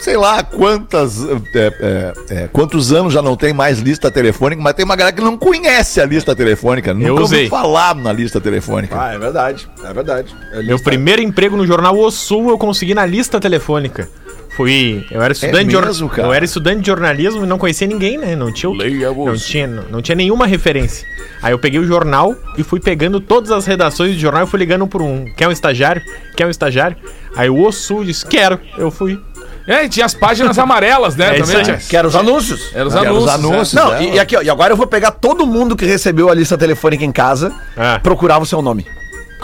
[0.00, 4.72] sei lá quantas, é, é, é, quantos anos já não tem mais lista telefônica, mas
[4.72, 8.98] tem uma galera que não conhece a lista telefônica, nunca ouviu falar na lista telefônica.
[8.98, 9.68] Ah, é verdade.
[9.84, 10.34] É verdade.
[10.52, 14.08] É Meu primeiro emprego no jornal O Sul eu consegui na lista telefônica.
[14.56, 15.04] Fui.
[15.10, 16.28] Eu era estudante de jor- mesmo, cara?
[16.28, 18.36] Eu era estudante de jornalismo e não conhecia ninguém, né?
[18.36, 21.06] Não tinha Leia não tinha, não, tinha nenhuma referência.
[21.42, 24.58] Aí eu peguei o jornal e fui pegando todas as redações de jornal e fui
[24.60, 25.24] ligando por um.
[25.36, 26.00] Quer um estagiário?
[26.36, 26.96] Quer um estagiário?
[27.36, 28.60] Aí o Ossu disse, quero.
[28.78, 29.20] Eu fui.
[29.66, 31.36] É, e tinha as páginas amarelas, né?
[31.38, 31.76] É também tinha.
[31.78, 32.70] Que eram os anúncios.
[32.74, 33.24] Eram os Era anúncios.
[33.24, 33.72] os anúncios.
[33.72, 34.04] Não, né?
[34.04, 36.56] e, e aqui, ó, e agora eu vou pegar todo mundo que recebeu a lista
[36.56, 37.98] telefônica em casa, É.
[37.98, 38.86] procurava o seu nome.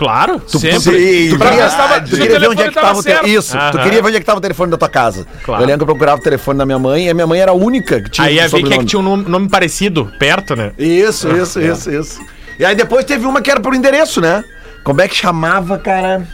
[0.01, 0.41] Claro.
[0.41, 1.29] Tu, Sempre.
[1.29, 3.35] tu, tu tava- tu o queria ver onde é que tava o telefone.
[3.35, 5.27] Isso, tu queria ver onde é que tava o telefone da tua casa.
[5.45, 5.63] Claro.
[5.63, 7.51] Eu lembro que eu procurava o telefone da minha mãe e a minha mãe era
[7.51, 10.11] a única que tinha Aí ia ver quem é que tinha um nome, nome parecido,
[10.19, 10.73] perto, né?
[10.79, 12.21] Isso, isso, isso, isso.
[12.59, 14.43] E aí depois teve uma que era por endereço, né?
[14.83, 16.27] Como é que chamava, cara?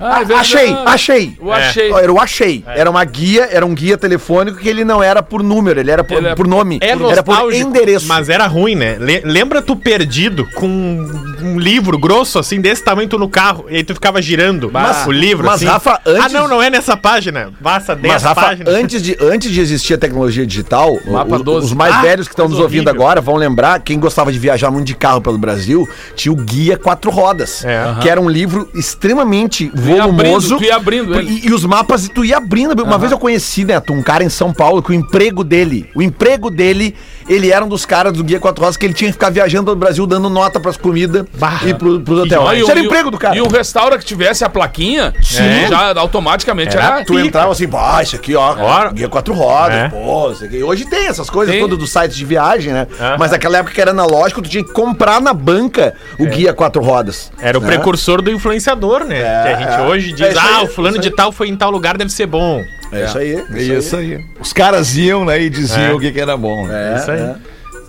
[0.00, 0.40] Ah, é verdade.
[0.40, 1.36] achei, achei.
[1.40, 1.92] Eu achei.
[1.92, 2.64] Ó, Era o achei.
[2.66, 6.02] Era uma guia, era um guia telefônico que ele não era por número, ele era
[6.04, 6.78] por, Ele é- por nome.
[6.82, 8.06] É era por endereço.
[8.06, 8.96] Mas era ruim, né?
[8.98, 13.76] Le- lembra tu perdido com um livro grosso, assim, desse tamanho, tu no carro, e
[13.76, 15.66] aí tu ficava girando Mas- o livro, mas, assim.
[15.66, 17.50] Rafa, Ah, antes- não, não é nessa página.
[17.60, 18.74] Basta 10 Mas, Rafa, páginas.
[18.74, 21.66] antes de, antes de existir a tecnologia digital, Mapa os, 12.
[21.66, 23.02] os mais Ah, velhos que estão nos ouvindo horrível.
[23.02, 26.76] agora vão lembrar, quem gostava de viajar muito de carro pelo Brasil, tinha o Guia
[26.76, 27.94] Quatro Rodas, É.
[28.00, 30.56] que era um livro extremamente ia abrindo, volumoso.
[30.58, 31.40] tu ia abrindo ele.
[31.44, 32.82] E, e os mapas, e tu ia abrindo.
[32.82, 36.02] Uma vez eu conheci, Neto, um cara em São Paulo que o emprego dele, o
[36.02, 36.94] emprego dele,
[37.28, 39.64] ele era um dos caras do Guia Quatro Rodas que ele tinha que ficar viajando
[39.64, 41.24] pelo Brasil dando nota pras comidas
[41.66, 42.58] e pro, pros hotéis.
[42.58, 43.36] Isso o- era o- emprego do cara.
[43.36, 47.04] E um restaurante que tivesse a plaquinha, já automaticamente Era era.
[47.04, 48.90] Tu entrava assim, pá, isso aqui, ó, Ora.
[48.92, 49.88] guia quatro rodas, É.
[49.88, 50.62] pô, isso aqui.
[50.62, 51.62] Hoje tem essas coisas Tem.
[51.62, 52.86] todas dos sites de viagem, né?
[53.00, 53.16] Aham.
[53.18, 56.82] Mas naquela época que era analógico, tu tinha que comprar na banca o guia quatro
[56.82, 57.30] rodas.
[57.40, 57.66] Era o né?
[57.68, 59.14] precursor do influenciador, né?
[59.14, 59.82] que a gente é.
[59.86, 61.14] hoje É diz, aí, ah, o fulano de aí.
[61.14, 62.62] tal foi em tal lugar, deve ser bom.
[62.92, 63.44] É isso aí.
[63.52, 64.24] É isso aí.
[64.40, 65.92] Os caras iam, né, e diziam É.
[65.94, 66.66] o que, que era bom.
[66.66, 66.94] né?
[66.94, 67.20] É, Isso aí.
[67.20, 67.34] é.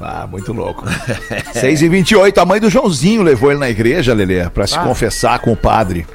[0.02, 0.84] Ah, muito louco.
[1.54, 5.40] 6 e 28 a mãe do Joãozinho levou ele na igreja, Lelê, pra se confessar
[5.40, 6.06] com o padre.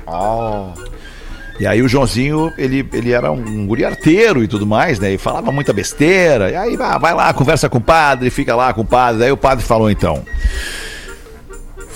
[1.58, 5.12] E aí o Joãozinho, ele, ele era um guri arteiro e tudo mais, né?
[5.12, 6.50] E falava muita besteira.
[6.50, 9.24] E aí, ah, vai lá, conversa com o padre, fica lá com o padre.
[9.24, 10.24] Aí o padre falou então.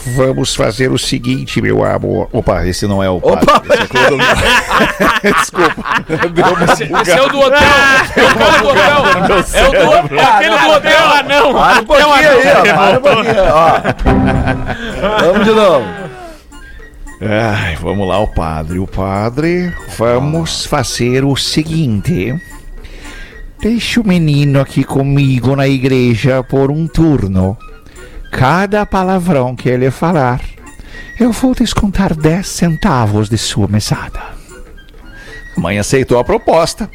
[0.07, 2.29] Vamos fazer o seguinte, meu amor.
[2.31, 3.51] Opa, esse não é o padre.
[3.51, 3.63] Opa!
[3.75, 5.33] Esse é.
[5.33, 5.85] Desculpa.
[6.33, 7.59] Deu uma Esse, esse é o do hotel.
[8.17, 8.83] É o cara do hotel.
[9.55, 10.99] É o do, é aquele do hotel.
[10.99, 11.53] Ah, não!
[11.53, 12.75] Para um pouquinho aí, ó.
[12.75, 13.81] Para um pouquinho, ó.
[15.21, 15.87] Vamos de novo.
[17.23, 18.79] Ai, vamos lá, o padre.
[18.79, 22.35] O padre, vamos fazer o seguinte.
[23.61, 27.57] Deixa o menino aqui comigo na igreja por um turno.
[28.37, 30.41] Cada palavrão que ele falar,
[31.21, 34.21] eu vou descontar 10 centavos de sua mesada.
[35.57, 36.91] A mãe aceitou a proposta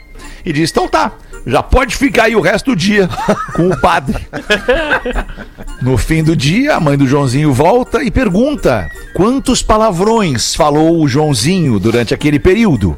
[0.45, 1.13] e disse: então tá,
[1.47, 3.07] já pode ficar aí o resto do dia
[3.55, 4.19] com o padre.
[5.81, 11.07] No fim do dia, a mãe do Joãozinho volta e pergunta: quantos palavrões falou o
[11.07, 12.97] Joãozinho durante aquele período?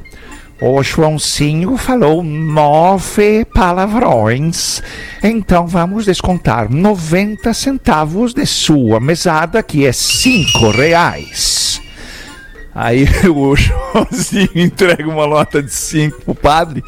[0.61, 4.81] O Joãozinho falou nove palavrões.
[5.23, 11.81] Então vamos descontar 90 centavos de sua mesada, que é cinco reais.
[12.75, 16.83] Aí o Joãozinho entrega uma nota de 5 pro padre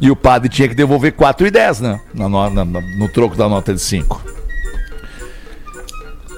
[0.00, 2.00] e o padre tinha que devolver 4,10 né?
[2.14, 4.22] No- na- na- no troco da nota de 5.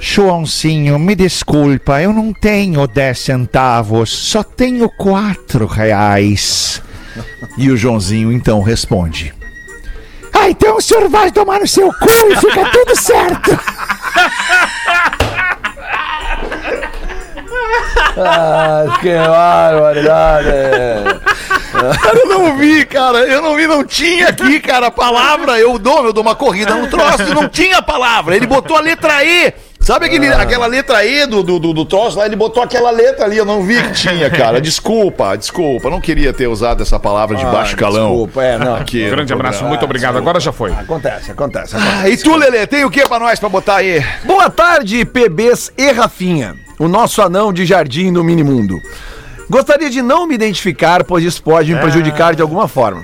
[0.01, 6.83] Joãozinho, me desculpa, eu não tenho 10 centavos, só tenho quatro reais.
[7.59, 9.35] E o Joãozinho então responde:
[10.33, 13.51] Ah, então o senhor vai tomar no seu cu e fica tudo certo.
[18.17, 20.49] Ah, que barbaridade.
[21.73, 23.19] Cara, eu não vi, cara.
[23.21, 25.59] Eu não vi, não tinha aqui, cara, a palavra.
[25.59, 28.37] Eu dou, eu dou uma corrida no troço e não tinha a palavra.
[28.37, 29.55] Ele botou a letra E.
[29.81, 32.27] Sabe aquele, aquela letra E do, do, do, do troço lá?
[32.27, 33.39] Ele botou aquela letra ali.
[33.39, 34.61] Eu não vi que tinha, cara.
[34.61, 35.89] Desculpa, desculpa.
[35.89, 38.11] Não queria ter usado essa palavra de baixo calão.
[38.11, 38.77] Desculpa, é, não.
[38.77, 40.19] Aqui, Um grande abraço, muito obrigado.
[40.19, 40.71] Agora já foi.
[40.73, 41.75] Acontece, acontece.
[41.77, 41.99] acontece.
[42.05, 44.05] Ah, e tu, Lelê, tem o que pra nós pra botar aí?
[44.25, 48.81] Boa tarde, PBs e Rafinha, o nosso anão de jardim no Minimundo.
[49.49, 53.03] Gostaria de não me identificar, pois isso pode me prejudicar de alguma forma.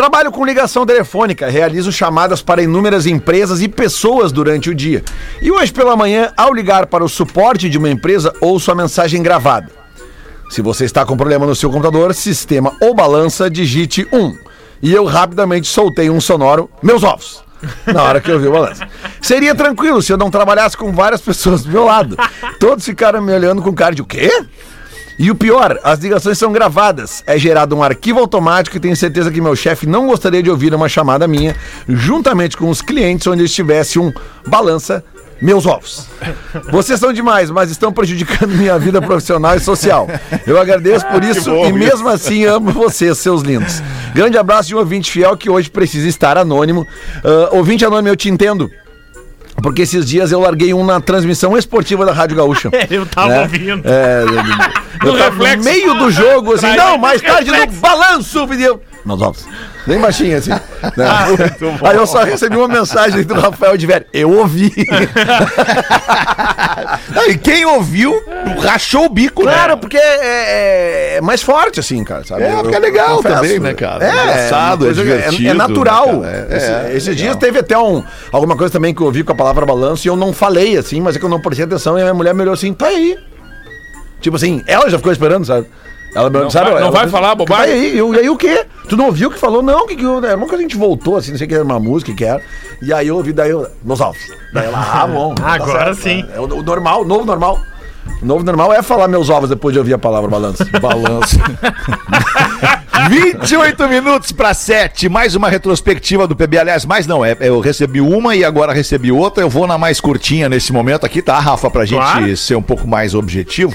[0.00, 5.04] Trabalho com ligação telefônica, realizo chamadas para inúmeras empresas e pessoas durante o dia.
[5.42, 9.22] E hoje pela manhã, ao ligar para o suporte de uma empresa, ouço a mensagem
[9.22, 9.68] gravada.
[10.48, 14.38] Se você está com problema no seu computador, sistema ou balança, digite 1.
[14.82, 17.44] E eu rapidamente soltei um sonoro, meus ovos.
[17.84, 18.80] Na hora que eu vi o balanço.
[19.20, 22.16] Seria tranquilo se eu não trabalhasse com várias pessoas do meu lado.
[22.58, 24.46] Todos ficaram me olhando com cara de o quê?
[25.20, 27.22] E o pior, as ligações são gravadas.
[27.26, 30.74] É gerado um arquivo automático e tenho certeza que meu chefe não gostaria de ouvir
[30.74, 31.54] uma chamada minha,
[31.86, 34.10] juntamente com os clientes, onde estivesse um
[34.46, 35.04] balança
[35.42, 36.06] Meus ovos.
[36.70, 40.06] Vocês são demais, mas estão prejudicando minha vida profissional e social.
[40.46, 43.82] Eu agradeço por isso e mesmo assim amo vocês, seus lindos.
[44.14, 46.86] Grande abraço de um ouvinte fiel que hoje precisa estar anônimo.
[47.24, 48.70] Ah, ouvinte anônimo, eu te entendo.
[49.62, 52.70] Porque esses dias eu larguei um na transmissão esportiva da Rádio Gaúcha.
[52.90, 53.40] Eu tava né?
[53.42, 53.82] ouvindo.
[53.84, 54.24] É,
[55.04, 58.80] eu No tava no meio do jogo, assim, não, mais tarde no balanço, pediu.
[59.04, 59.44] Meus ovos.
[59.86, 60.50] Bem baixinho, assim.
[60.50, 60.60] né?
[61.82, 64.04] Aí eu só recebi uma mensagem do Rafael de Velho.
[64.12, 64.70] Eu ouvi.
[67.14, 68.14] Não, e quem ouviu,
[68.62, 69.80] rachou o bico, Claro, né?
[69.80, 72.42] porque é, é mais forte, assim, cara, sabe?
[72.42, 73.34] É, porque é legal confesso.
[73.36, 74.04] também, né, cara?
[74.04, 76.12] É, É engraçado, uma é coisa- divertido, É, natural.
[76.20, 76.46] né?
[76.50, 79.32] É, Esse- é, esses dias teve até um, alguma coisa também que eu ouvi com
[79.32, 81.96] a palavra balanço e eu não falei, assim, mas é que eu não prestei atenção
[81.98, 83.18] e a minha mulher me olhou assim, tá aí.
[84.20, 85.66] Tipo assim, ela já ficou esperando, sabe?
[86.14, 87.66] Ela, Não sabe, vai- não ela- vai falar bobagem?
[87.66, 88.64] Tá aí, eu- e aí o quê?
[88.88, 89.62] Tu não ouviu o que falou?
[89.62, 91.54] Não, que, que era uma coisa que a gente voltou, assim, não sei o que
[91.54, 92.42] era uma música que era.
[92.82, 94.20] E aí eu ouvi, daí eu, meus alvos.
[94.52, 95.34] Daí ela, ah, bom.
[95.38, 96.24] tá Agora certo, sim.
[96.34, 97.60] É o, o normal, o novo normal.
[98.20, 100.64] O novo normal é falar meus ovos depois de ouvir a palavra balanço.
[100.80, 101.36] Balanço.
[103.08, 106.58] 28 minutos para 7, mais uma retrospectiva do PB.
[106.58, 109.42] Aliás, mais não, é, eu recebi uma e agora recebi outra.
[109.42, 111.70] Eu vou na mais curtinha nesse momento aqui, tá, Rafa?
[111.70, 112.36] Pra gente Claro.
[112.36, 113.72] ser um pouco mais objetivo.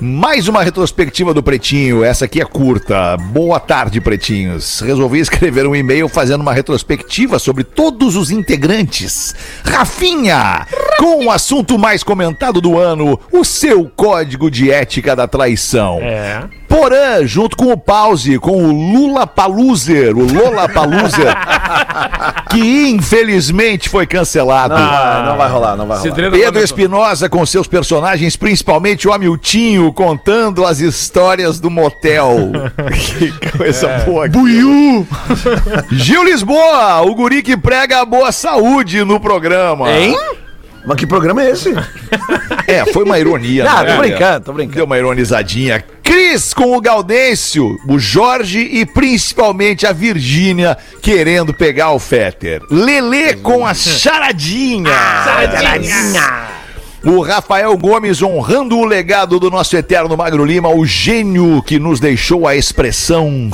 [0.00, 3.16] Mais uma retrospectiva do Pretinho, essa aqui é curta.
[3.16, 4.80] Boa tarde, Pretinhos.
[4.80, 9.34] Resolvi escrever um e-mail fazendo uma retrospectiva sobre todos os integrantes.
[9.64, 10.66] Rafinha,
[10.98, 15.98] com o assunto mais comentado do ano, o seu código de ética da traição.
[16.00, 16.44] É.
[16.72, 21.36] Porã, junto com o Pause, com o Lula Paluser, o Lola Paluser,
[22.48, 24.72] que infelizmente foi cancelado.
[24.74, 26.30] Ah, não vai rolar, não vai rolar.
[26.30, 26.60] Pedro.
[26.62, 29.12] Espinosa com seus personagens, principalmente o
[29.92, 32.50] Contando as histórias do motel.
[33.18, 34.28] que coisa boa.
[34.28, 35.06] Buiu!
[35.90, 39.90] Gil Lisboa, o guri que prega a boa saúde no programa.
[39.90, 40.16] Hein?
[40.84, 41.72] Mas que programa é esse?
[42.66, 43.64] É, foi uma ironia.
[43.72, 43.94] Ah, né?
[43.94, 44.76] tô brincando, tô brincando.
[44.76, 45.84] Deu uma ironizadinha.
[46.02, 52.60] Cris com o Gaudêncio, o Jorge e principalmente a Virgínia querendo pegar o Fetter.
[52.70, 54.90] Lelê com a charadinha.
[55.24, 56.61] charadinha.
[57.04, 61.98] O Rafael Gomes honrando o legado do nosso eterno Magro Lima, o gênio que nos
[61.98, 63.50] deixou a expressão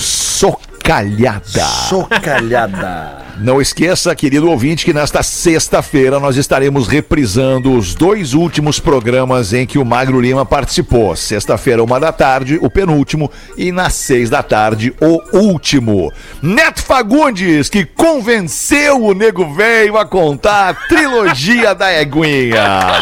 [0.89, 1.65] socalhada.
[1.89, 3.29] Socalhada.
[3.41, 9.65] Não esqueça, querido ouvinte, que nesta sexta-feira nós estaremos reprisando os dois últimos programas em
[9.65, 11.15] que o Magro Lima participou.
[11.15, 16.13] Sexta-feira, uma da tarde, o penúltimo, e na seis da tarde, o último.
[16.43, 23.01] Neto Fagundes, que convenceu o nego velho a contar a trilogia da Eguinha.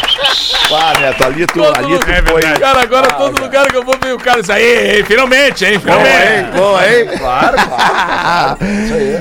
[0.71, 2.41] Ah, Neto, ali tu, ali tu foi.
[2.59, 5.97] Cara, agora todo lugar que eu vou ver o cara diz, aí, finalmente, hein, Boa,
[5.97, 6.45] finalmente.
[6.45, 6.51] hein?
[6.55, 7.07] Boa, hein?
[7.17, 8.57] Claro, claro.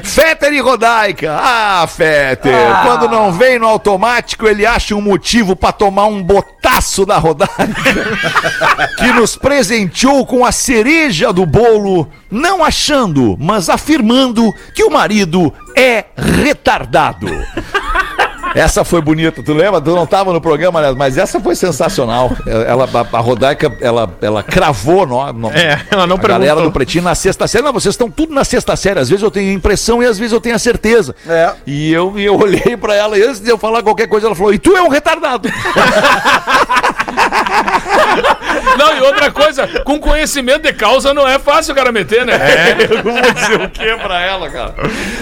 [0.02, 1.36] Fetter e Rodaica.
[1.38, 2.52] Ah, Fetter.
[2.82, 7.56] Quando não vem no automático, ele acha um motivo pra tomar um botaço da Rodaica.
[8.98, 15.52] que nos presenteou com a cereja do bolo, não achando, mas afirmando que o marido
[15.76, 17.26] é retardado.
[18.56, 19.80] Essa foi bonita, tu lembra?
[19.80, 20.94] Tu não tava no programa, né?
[20.96, 22.30] mas essa foi sensacional.
[22.46, 26.70] Ela, a, a Rodaica, ela, ela cravou no, no- É, ela não a galera perguntou.
[26.70, 27.62] do Pretinho na sexta série.
[27.64, 28.98] Não, vocês estão tudo na sexta série.
[28.98, 31.14] Às vezes eu tenho impressão e às vezes eu tenho a certeza.
[31.28, 31.52] É.
[31.66, 34.34] E eu, e eu olhei pra ela e antes de eu falar qualquer coisa, ela
[34.34, 35.48] falou: E tu é um retardado.
[38.78, 42.34] Não, e outra coisa, com conhecimento de causa não é fácil o cara meter, né?
[42.34, 42.76] É.
[42.90, 44.74] Eu vou dizer o que pra ela, cara?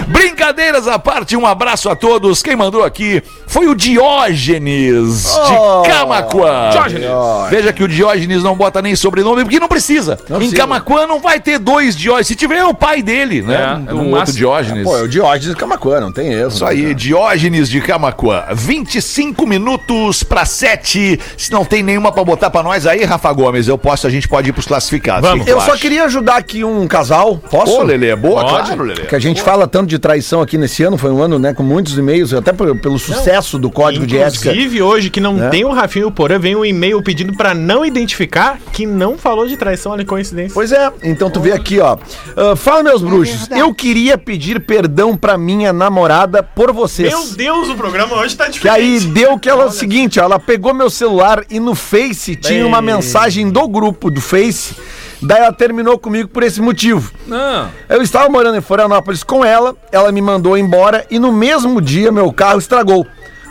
[0.07, 2.41] Brincadeiras à parte, um abraço a todos.
[2.41, 6.69] Quem mandou aqui foi o Diógenes Oh, de Camaquã.
[6.71, 7.07] Diógenes.
[7.49, 10.17] Veja que o Diógenes não bota nem sobrenome porque não precisa.
[10.29, 10.55] em precisa.
[10.57, 12.27] Camaquã não vai ter dois Diógenes.
[12.27, 13.55] Se tiver, é o pai dele, né?
[13.55, 14.37] É, é um no outro máximo.
[14.37, 14.83] Diógenes.
[14.83, 16.49] Pô, é o Diógenes Camacuã, não tem erro.
[16.49, 18.43] Isso aí, Diógenes de Camaquã.
[18.53, 21.19] 25 minutos para 7.
[21.37, 24.27] Se não tem nenhuma para botar para nós aí, Rafa Gomes, eu posso, a gente
[24.27, 25.29] pode ir pros classificados.
[25.29, 25.45] Vamos.
[25.45, 27.37] Que que Eu só queria ajudar aqui um casal.
[27.37, 27.73] Posso?
[27.79, 28.67] Ô, Lelê, boa, Pode.
[28.67, 29.05] claro, Lelê.
[29.05, 31.63] Que a gente fala tanto de traição aqui nesse ano, foi um ano, né, com
[31.63, 34.49] muitos e-mails, até pelo, pelo sucesso do código de ética.
[34.51, 35.49] Inclusive, hoje, que não Né?
[35.49, 39.17] tem o Rafinha e o Porã, vem um e-mail pedindo pra não identificar que não
[39.17, 40.53] falou de traição, olha que coincidência.
[40.53, 41.97] Pois é, então tu vê aqui, ó.
[42.35, 43.49] Ah, fala, meus bruxos.
[43.51, 47.09] Eu queria pedir perdão pra minha namorada por vocês.
[47.09, 48.79] Meu Deus, o programa hoje tá Que diferente.
[48.79, 52.35] aí deu que ela é o seguinte, ó, ela pegou meu celular e no Face
[52.35, 54.75] tinha uma mensagem do grupo do Face.
[55.21, 57.11] Daí ela terminou comigo por esse motivo.
[57.25, 57.69] Não.
[57.89, 62.11] Eu estava morando em Florianópolis com ela, ela me mandou embora e no mesmo dia
[62.11, 63.05] meu carro estragou.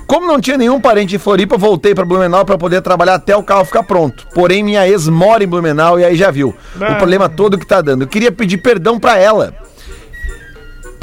[0.07, 3.43] Como não tinha nenhum parente em Floripa, voltei para Blumenau para poder trabalhar até o
[3.43, 4.27] carro ficar pronto.
[4.35, 7.81] Porém, minha ex mora em Blumenau e aí já viu o problema todo que tá
[7.81, 8.03] dando.
[8.03, 9.55] Eu queria pedir perdão para ela.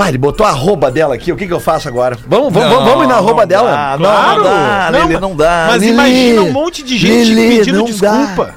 [0.03, 2.17] Pá, ele botou a arroba dela aqui, o que que eu faço agora?
[2.27, 3.71] Vamos, vamos, vamos, vamos ir na arroba dela?
[3.71, 4.43] Dá, Claro.
[4.43, 5.65] Não, dá, Não, Lelê, mas- não dá.
[5.69, 8.55] Mas Lelê, imagina um monte de gente Lelê, pedindo não desculpa.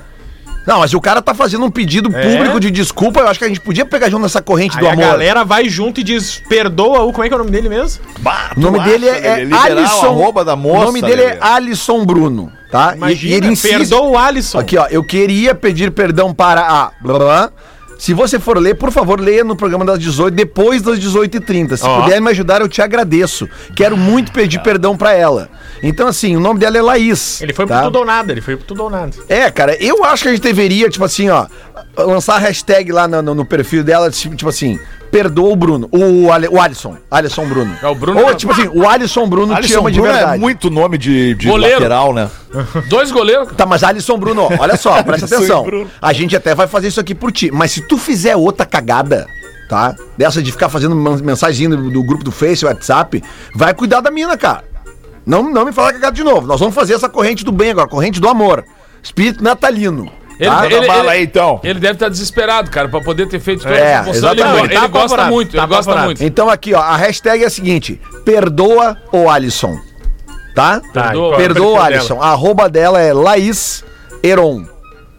[0.67, 2.23] Não, mas o cara tá fazendo um pedido É?
[2.23, 4.89] público de desculpa, eu acho que a gente podia pegar junto nessa corrente Aí do
[4.89, 5.05] a amor.
[5.05, 7.13] galera vai junto e diz, perdoa o...
[7.13, 8.03] Como é que é o nome dele mesmo?
[8.21, 10.33] Bah, O nome tu dele acha, é, é Alisson.
[10.43, 11.35] da moça, o nome dele Lelê.
[11.35, 12.93] é Alisson Bruno, tá?
[12.95, 13.77] E- Imagina, e, ele insiste.
[13.77, 14.59] perdoa o Alisson.
[14.59, 16.91] Aqui, ó, eu queria pedir perdão para a.
[16.99, 17.51] blá, blá, blá.
[17.99, 21.77] Se você for ler, por favor, leia no programa das 18, depois das 18h30.
[21.77, 22.03] Se Ó.
[22.03, 23.49] puder me ajudar, eu te agradeço.
[23.75, 25.49] Quero muito pedir perdão pra ela.
[25.87, 27.41] Então, assim, o nome dela é Laís.
[27.43, 27.77] Ele foi tá?
[27.77, 29.13] pro tudo ou nada, ele foi pro tudo ou nada.
[29.29, 31.47] É, cara, eu acho que a gente deveria, tipo assim, ó,
[31.97, 34.79] lançar a hashtag lá no, no- no perfil dela, tipo assim,
[35.11, 37.77] perdoa o Bruno, o, Ale- o Alisson, Alisson Bruno.
[37.83, 40.13] É, o Bruno Ou, tá- tipo assim, o Alisson Bruno te Alisson ama de Bruno
[40.15, 40.37] verdade.
[40.37, 41.75] é muito nome de, de Goleiro.
[41.77, 42.31] lateral, né?
[42.89, 43.49] Dois goleiros.
[43.57, 45.65] Tá, mas Alisson Bruno, ó, olha só, presta Alisson atenção.
[45.65, 45.91] Bruno.
[46.01, 49.27] A gente até vai fazer isso aqui por ti, mas se tu fizer outra cagada,
[49.69, 49.95] tá?
[50.17, 53.23] Dessa de ficar fazendo mensagem do, do grupo do Face, WhatsApp,
[53.55, 54.65] vai cuidar da mina, cara.
[55.27, 56.47] Não, não me fala cagada de novo.
[56.47, 58.65] Nós vamos fazer essa corrente do bem agora, corrente do amor.
[59.03, 60.11] Espírito natalino.
[60.39, 60.67] Ele, tá?
[60.67, 61.61] ele- Fala ele- aí, então.
[61.63, 64.31] ele deve estar desesperado, cara, pra poder ter feito toda É, essa função.
[64.33, 64.65] Ele, exatamente.
[64.73, 66.07] ele Tá gosta muito, tá ele gosta apavorado.
[66.07, 66.25] muito.
[66.25, 69.79] Então aqui, ó, a hashtag é a seguinte: perdoa o Alisson.
[70.55, 70.81] Tá?
[70.93, 71.33] Tá, Perdoa.
[71.33, 72.15] é o Perdoa o Alisson.
[72.15, 72.27] dela?
[72.27, 73.85] A arroba dela é Laís
[74.23, 74.65] Heron.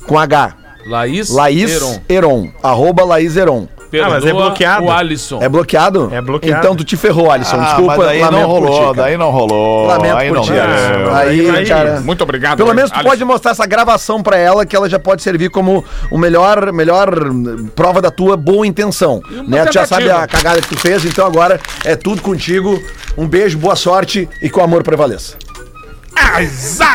[0.07, 0.53] Com H.
[0.85, 2.01] Laís, Laís Heron.
[2.09, 2.49] Heron.
[2.61, 3.67] Arroba Laís Heron.
[4.03, 4.85] Perdoa mas é bloqueado.
[4.85, 5.39] o Alisson.
[5.41, 6.09] É bloqueado?
[6.13, 6.59] É bloqueado.
[6.59, 7.57] Então tu te ferrou, Alisson.
[7.59, 8.93] Ah, Desculpa, mas daí não lamento por ti, rolou, cara.
[8.93, 9.87] daí não rolou.
[9.87, 10.51] Lamento aí por não ti.
[10.51, 11.15] Alisson.
[11.15, 12.01] Aí, aí, cara.
[12.01, 12.57] Muito obrigado.
[12.57, 13.09] Pelo menos tu Alisson.
[13.09, 17.27] pode mostrar essa gravação pra ela, que ela já pode servir como o melhor, melhor
[17.27, 19.21] hum, prova da tua boa intenção.
[19.47, 19.65] Né?
[19.65, 22.81] Tu já sabe a cagada que tu fez, então agora é tudo contigo.
[23.17, 25.37] Um beijo, boa sorte e que o amor prevaleça.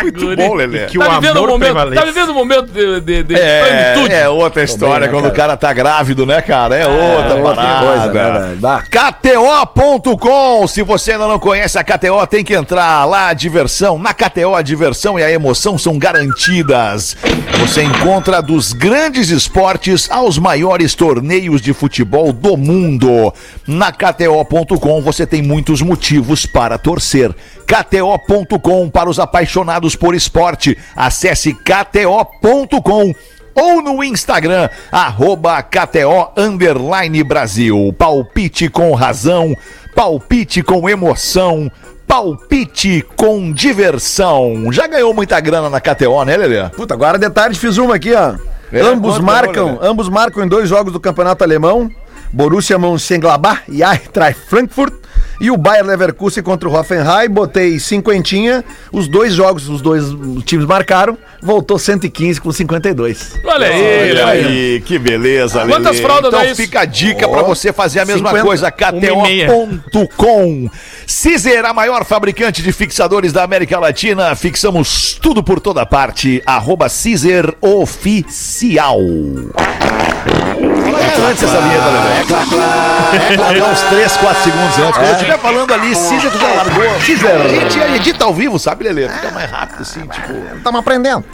[0.02, 0.86] Muito bom, Lelê.
[0.86, 2.00] Que o Tá vivendo um amor momento, prevaleça.
[2.02, 4.14] tá vivendo um momento de, de, de É, plenitude.
[4.14, 5.32] é outra história né, quando cara?
[5.32, 6.76] o cara tá grávido, né, cara?
[6.76, 7.86] É outra outra parada.
[7.86, 8.82] coisa, né.
[8.90, 10.66] KTO.com.
[10.66, 13.28] Se você ainda não conhece a KTO, tem que entrar lá.
[13.28, 17.16] A diversão, na KTO, a diversão e a emoção são garantidas.
[17.60, 23.32] Você encontra dos grandes esportes aos maiores torneios de futebol do mundo.
[23.66, 27.34] Na KTO.com você tem muitos motivos para torcer.
[27.70, 30.76] KTO.com para os apaixonados por esporte.
[30.96, 33.14] Acesse KTO.com
[33.54, 37.94] ou no Instagram, arroba KTO Underline Brasil.
[37.96, 39.54] Palpite com razão,
[39.94, 41.70] palpite com emoção,
[42.08, 44.72] palpite com diversão.
[44.72, 46.68] Já ganhou muita grana na KTO, né, Lelê?
[46.70, 48.34] Puta, agora de tarde fiz uma aqui, ó.
[48.72, 51.88] É, ambos quanto marcam, ambos marcam em dois jogos do Campeonato Alemão.
[52.32, 54.94] Borussia Mönchengladbach e Eintracht Frankfurt.
[55.40, 58.62] E o Bayer Leverkusen contra o Hoffenheim, botei cinquentinha.
[58.92, 60.04] Os dois jogos, os dois
[60.44, 61.16] times marcaram.
[61.42, 63.32] Voltou 115 com 52.
[63.46, 65.72] Olha aí, Olha aí, que beleza, Lelê.
[65.72, 66.56] Quantas fraldas Então dá isso?
[66.60, 69.46] fica a dica Ó, pra você fazer a mesma 50, coisa, e.
[69.46, 70.68] KTO.com.
[71.06, 74.34] Cizer, a maior fabricante de fixadores da América Latina.
[74.36, 76.42] Fixamos tudo por toda parte.
[76.44, 78.98] Arroba Cizer Oficial.
[81.30, 82.20] Antes essa vinheta, Lelê.
[83.32, 84.98] É claro, uns 3, 4 segundos antes.
[84.98, 86.84] Quando estiver falando ali, Cizer tu já largou.
[86.84, 89.08] A gente edita ao vivo, sabe, Lelê?
[89.08, 90.32] Fica mais rápido assim, tipo...
[90.56, 91.24] Estamos aprendendo.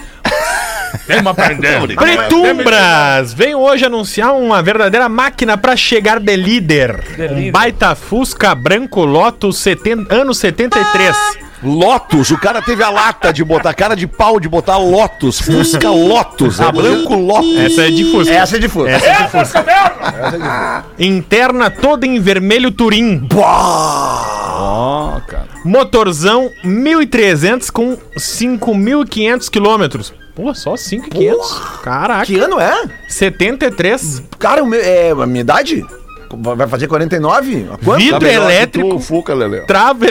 [1.06, 1.94] Tem uma perdendo.
[1.94, 7.04] Pretumbras veio hoje anunciar uma verdadeira máquina pra chegar de líder.
[7.30, 11.16] Um baita Fusca branco Lotus 70, ano 73.
[11.62, 15.90] Lotus, o cara teve a lata de botar, cara de pau de botar Lotus, Fusca
[15.90, 17.56] Lotus, é branco Lotus.
[17.58, 18.34] Essa é de Fusca.
[18.34, 18.88] Essa é de fundo.
[18.88, 20.84] Essa é de Fusca.
[20.98, 23.26] Interna toda em vermelho Turim.
[23.34, 25.46] Ó, cara.
[25.64, 30.12] Motorzão 1300 com 5500 quilômetros.
[30.34, 31.58] Pô, só 5,500.
[31.82, 32.26] Caraca.
[32.26, 32.84] Que ano é?
[33.08, 34.22] 73.
[34.38, 35.84] Cara, o meu, é a minha idade?
[36.30, 37.68] Vai fazer 49?
[37.72, 38.02] A quanto?
[38.02, 38.98] Vidro Tá elétrico.
[38.98, 39.34] Fuca.
[39.66, 40.06] Trava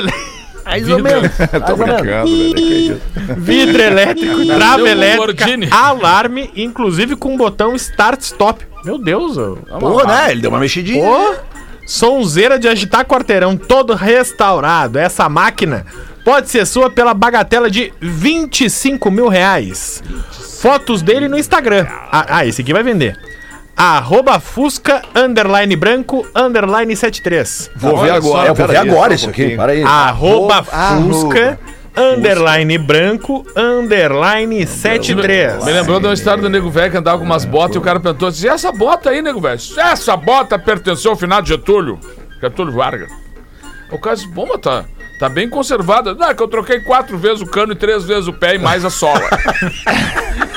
[0.75, 1.31] Mais ou menos.
[1.67, 3.01] Tô brincando, acredito.
[3.37, 8.65] vidro elétrico, trava elétrica, alarme, inclusive com botão start stop.
[8.83, 9.57] Meu Deus, ô.
[9.79, 10.31] Pô, né?
[10.31, 11.03] Ele deu uma mexidinha.
[11.03, 11.35] Ô,
[11.85, 14.97] sonzeira de agitar quarteirão todo restaurado.
[14.97, 15.85] Essa máquina
[16.23, 20.03] pode ser sua pela bagatela de 25 mil reais.
[20.59, 21.85] Fotos dele no Instagram.
[21.89, 23.15] Ah, ah, esse aqui vai vender.
[23.77, 27.71] Arroba Fusca, underline branco, underline 73.
[27.75, 28.37] Vou ver Olha agora.
[28.41, 29.55] só, É, eu vou ver agora isso aqui.
[29.55, 29.83] Para aí.
[29.83, 31.59] Arroba Arroba- Fusca,
[31.97, 35.65] underline branco, underline 73.
[35.65, 37.81] Me lembrou de uma história do Nego Velho que andava com umas botas e o
[37.81, 39.59] cara perguntou assim: e essa bota aí, Nego Velho?
[39.77, 41.99] Essa bota pertenceu ao final de Getúlio.
[42.41, 43.11] Getúlio Vargas.
[43.91, 44.85] O cara disse: bom, mas tá,
[45.19, 46.13] tá bem conservada.
[46.13, 48.57] Não, é que eu troquei quatro vezes o cano e três vezes o pé e
[48.57, 49.19] mais a sola.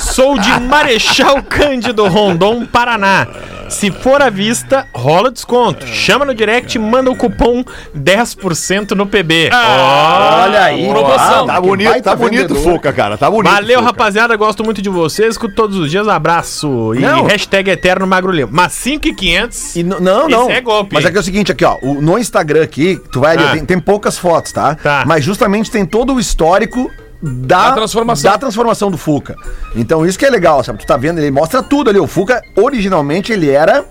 [0.00, 3.26] Sou de Marechal Cândido Rondon, Paraná.
[3.68, 5.84] Se for à vista, rola desconto.
[5.86, 7.64] Chama no direct e manda o cupom
[7.96, 9.50] 10% no PB.
[9.52, 10.86] Olha aí.
[10.88, 11.44] Promoção.
[11.44, 12.72] Ah, Tá bonito, tá bonito, vendedor.
[12.74, 13.18] Fuca, cara.
[13.18, 13.52] Tá bonito.
[13.52, 13.86] Valeu, Fuca.
[13.90, 14.36] rapaziada.
[14.36, 15.30] Gosto muito de vocês.
[15.30, 16.06] Escuto todos os dias.
[16.06, 16.94] Abraço.
[16.94, 17.24] E Não.
[17.24, 18.48] hashtag Eterno Magro Lima.
[18.52, 19.74] Mas 5,500.
[19.76, 20.42] E n- não, não.
[20.42, 20.94] Isso é golpe.
[20.94, 21.76] Mas aqui é o seguinte, aqui, ó.
[21.82, 23.52] o- no Instagram aqui, tu vai ali, Ah.
[23.52, 24.76] tem, tem poucas fotos, tá?
[24.76, 25.02] Tá.
[25.06, 26.88] Mas justamente tem todo o histórico
[27.22, 28.30] da, Da transformação.
[28.30, 29.36] da transformação do Fuca.
[29.74, 30.78] Então isso que é legal, sabe?
[30.78, 31.98] Tu tá vendo, ele mostra tudo ali.
[31.98, 33.84] O Fuca, originalmente, ele era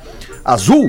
[0.44, 0.88] azul.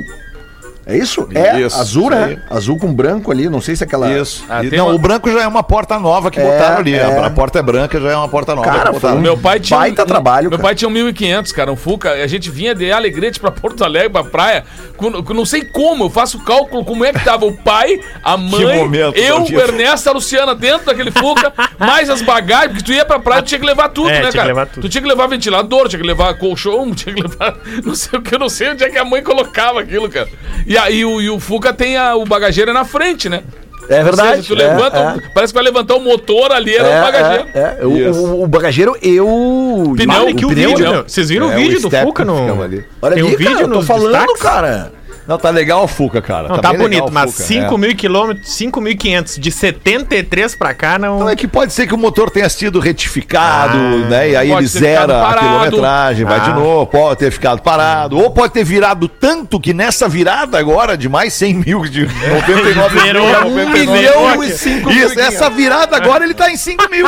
[0.88, 1.28] É isso?
[1.34, 2.38] É Isso, azul, né?
[2.48, 4.08] Azul com branco ali, não sei se é aquela...
[4.12, 4.44] Isso.
[4.48, 6.94] Ah, E- não, uma- o branco já é uma porta nova que É, botaram ali.
[6.94, 7.24] é.
[7.24, 9.14] A porta é branca, já é uma porta nova Cara, que botaram.
[9.14, 9.76] foi Meu pai tinha.
[9.80, 10.62] Baita um, trabalho, Meu cara.
[10.62, 12.12] pai tinha um 1.500, cara, um Fuca.
[12.12, 14.62] A gente vinha de Alegrete pra Porto Alegre, pra praia.
[14.96, 18.36] Com, com não sei como, eu faço cálculo como é que tava o pai, a
[18.36, 22.92] mãe, momento, eu, o Ernesto, a Luciana dentro daquele Fuca, mais as bagagens, porque tu
[22.92, 24.46] ia pra praia, tu tinha que levar tudo, É, né, tinha que cara?
[24.48, 24.82] levar tudo.
[24.82, 27.56] Tu tinha que levar ventilador, tinha que levar colchão, tinha que levar.
[27.84, 30.28] Não sei o que, eu não sei onde é que a mãe colocava aquilo, cara.
[30.64, 33.42] E aí o, e o Fuca tem a, o bagageiro é na frente, né?
[33.88, 34.42] É verdade.
[34.42, 35.28] Seja, tu é, levanta, é.
[35.32, 37.48] parece que vai levantar o motor ali, era É, o bagageiro.
[37.54, 37.84] é, é.
[37.86, 39.94] O, o- o bagageiro e o...
[39.96, 40.90] Pneu, o Olha aqui o pneu, vídeo, né?
[40.90, 41.04] meu.
[41.06, 42.36] Vocês viram É, o vídeo o do Fuca no.
[42.36, 42.84] ficava ali.
[43.00, 44.42] Olha Tem um vídeo cara, eu tô falando, destaques?
[44.42, 44.92] cara.
[45.26, 46.48] Não, tá legal o Fuca, cara.
[46.48, 47.78] Não, tá, bem bonito, legal o mas Fuca, 5 é.
[47.78, 51.18] mil quilômetros, 5.500 de 73 pra cá não.
[51.20, 54.30] Não, é que pode ser que o motor tenha sido retificado, Ah, né?
[54.30, 56.54] E aí ele zera a quilometragem, vai de Ah.
[56.54, 58.18] novo, pode ter ficado parado.
[58.18, 63.00] Ou pode ter virado tanto que nessa virada agora de mais 100 mil, de 99
[63.00, 66.56] Virou mil, um 99 milhão e cinco mil Isso, essa virada agora ele tá em
[66.56, 67.06] 5 mil.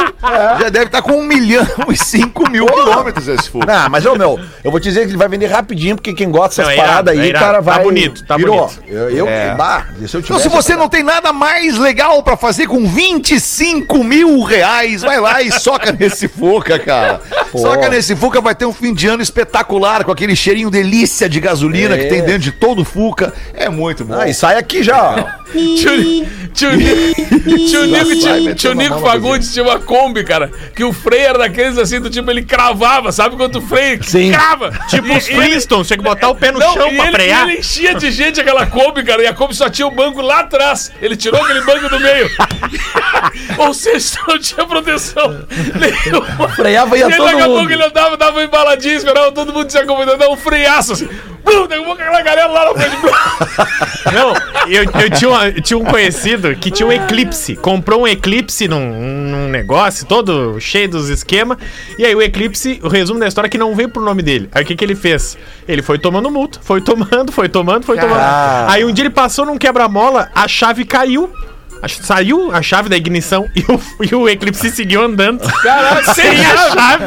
[0.61, 3.67] Já deve estar com 1 milhão e 5 mil quilômetros esse Fuca.
[3.67, 6.31] Não, mas, ô, meu, eu vou te dizer que ele vai vender rapidinho, porque quem
[6.31, 7.45] gosta Não, dessas é irado, paradas aí, é irado.
[7.45, 8.08] cara, Tá vai...
[8.09, 8.67] bonito, tá Virou.
[8.67, 8.83] bonito.
[8.89, 9.55] Eu, eu É.
[9.55, 14.03] bah, se eu Então, se você não tem nada mais legal pra fazer com 25
[14.05, 17.21] mil reais, vai lá e soca nesse Fuca, cara.
[17.53, 21.41] Soca nesse Fuca, vai ter um fim de ano espetacular, com aquele cheirinho delícia de
[21.41, 21.99] gasolina É.
[21.99, 23.33] que tem dentro de todo o Fuca.
[23.55, 24.15] É muito bom.
[24.15, 25.39] Ah, e sai aqui já, ó.
[25.53, 25.97] Tio,
[26.77, 32.11] Nico- tio Nico, Fagundes tinha uma Kombi, cara, que o freio era daqueles assim, do
[32.11, 34.33] tipo, ele cravava, sabe quando o freio Sim.
[34.33, 34.71] crava?
[34.89, 37.49] Tipo os Flintstones, tinha que botar o pé no Não, chão pra ele, frear.
[37.49, 40.41] ele enchia de gente aquela Kombi, cara, e a Kombi só tinha o banco lá
[40.41, 40.91] atrás.
[41.01, 42.29] Ele tirou aquele banco do meio.
[43.59, 45.47] Ou seja, não tinha proteção
[45.79, 46.49] nenhuma.
[46.51, 47.71] Freava e ia todo daqui a pouco mundo.
[47.73, 51.09] ele andava, dava uma embaladinha, esperava todo mundo se acomodando, dava um freaço assim.
[51.53, 52.97] Pouco aquela galera lá na frente.
[54.13, 54.33] Não,
[54.71, 57.57] eu, eu tinha, uma- eu tinha um conhecido que tinha um Eclipse.
[57.57, 58.81] Comprou um Eclipse num,
[59.31, 61.59] num negócio todo cheio dos esquemas.
[61.99, 64.49] E aí o Eclipse, o resumo da história é que não veio pro nome dele.
[64.53, 65.37] Aí o que, que ele fez?
[65.67, 68.21] Ele foi tomando multa, foi tomando, foi tomando, foi tomando.
[68.71, 71.31] Aí um dia ele passou num quebra-mola, a chave caiu.
[72.03, 75.41] Saiu a chave da ignição e o, e o Eclipse seguiu andando.
[75.63, 77.05] Caralho, Sem a chave.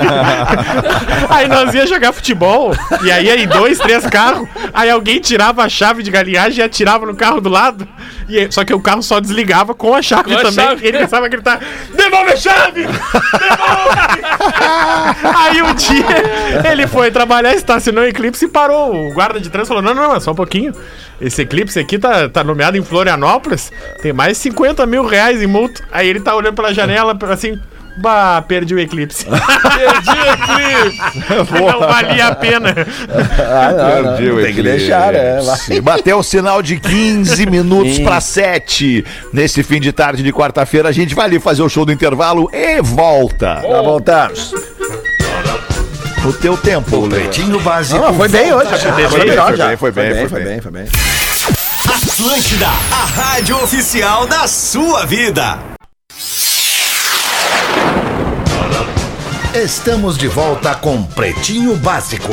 [1.30, 2.72] aí nós ia jogar futebol.
[3.04, 4.48] E aí aí dois, três carros.
[4.74, 7.88] Aí alguém tirava a chave de galinhagem e atirava no carro do lado.
[8.30, 10.54] E só que o carro só desligava com a chave Com a também.
[10.66, 10.88] chave.
[10.88, 11.60] Ele começava a gritar:
[11.94, 12.84] Devolve a chave!
[12.84, 14.22] Devolve!
[15.24, 18.96] aí um dia ele foi trabalhar, estacionou o Eclipse e parou.
[19.10, 20.74] O guarda de trânsito falou: Não, não, não, só um pouquinho.
[21.22, 23.72] Esse Eclipse aqui tá, tá nomeado em Florianópolis.
[24.02, 25.84] Tem mais 50 mil reais em multa.
[25.92, 27.60] Aí ele tá olhando pela janela assim.
[27.98, 29.26] Bah, perdi o eclipse.
[29.30, 30.98] perdi o eclipse.
[31.60, 32.74] não valia a pena.
[33.54, 35.40] Ah, não, não, Perdi o tem que deixar, né?
[35.42, 35.82] Vai.
[35.82, 39.04] Bateu o sinal de 15 minutos para 7.
[39.34, 42.50] Nesse fim de tarde de quarta-feira, a gente vai ali fazer o show do intervalo
[42.54, 43.62] e volta.
[43.62, 44.71] Já voltamos.
[46.24, 47.10] O teu tempo.
[47.10, 48.00] Pretinho Básico.
[48.00, 48.70] Não, foi bem hoje.
[48.70, 48.78] já.
[48.78, 49.68] Foi bem, foi já.
[49.68, 50.48] bem, foi bem, foi foi bem.
[50.48, 50.88] bem, foi bem.
[51.90, 55.58] Atlântida, a rádio oficial da sua vida.
[59.54, 62.32] Estamos de volta com Pretinho Básico.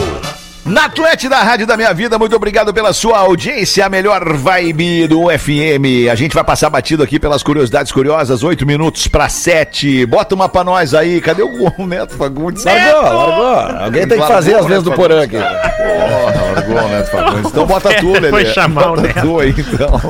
[0.68, 5.06] Na Atlântida, a Rádio da Minha Vida, muito obrigado pela sua audiência, a melhor vibe
[5.08, 6.10] do FM.
[6.12, 10.04] A gente vai passar batido aqui pelas curiosidades curiosas, 8 minutos para 7.
[10.04, 12.64] Bota uma pra nós aí, cadê o Neto Fagundes?
[12.64, 13.82] Largou, largou.
[13.84, 15.36] Alguém tem que fazer as vezes do porã aqui.
[15.40, 17.50] Porra, largou o Neto Fagundes.
[17.50, 18.28] Então bota tu, Lelê.
[18.30, 19.20] Foi chamar o Bota Neto.
[19.22, 20.00] tu aí, então.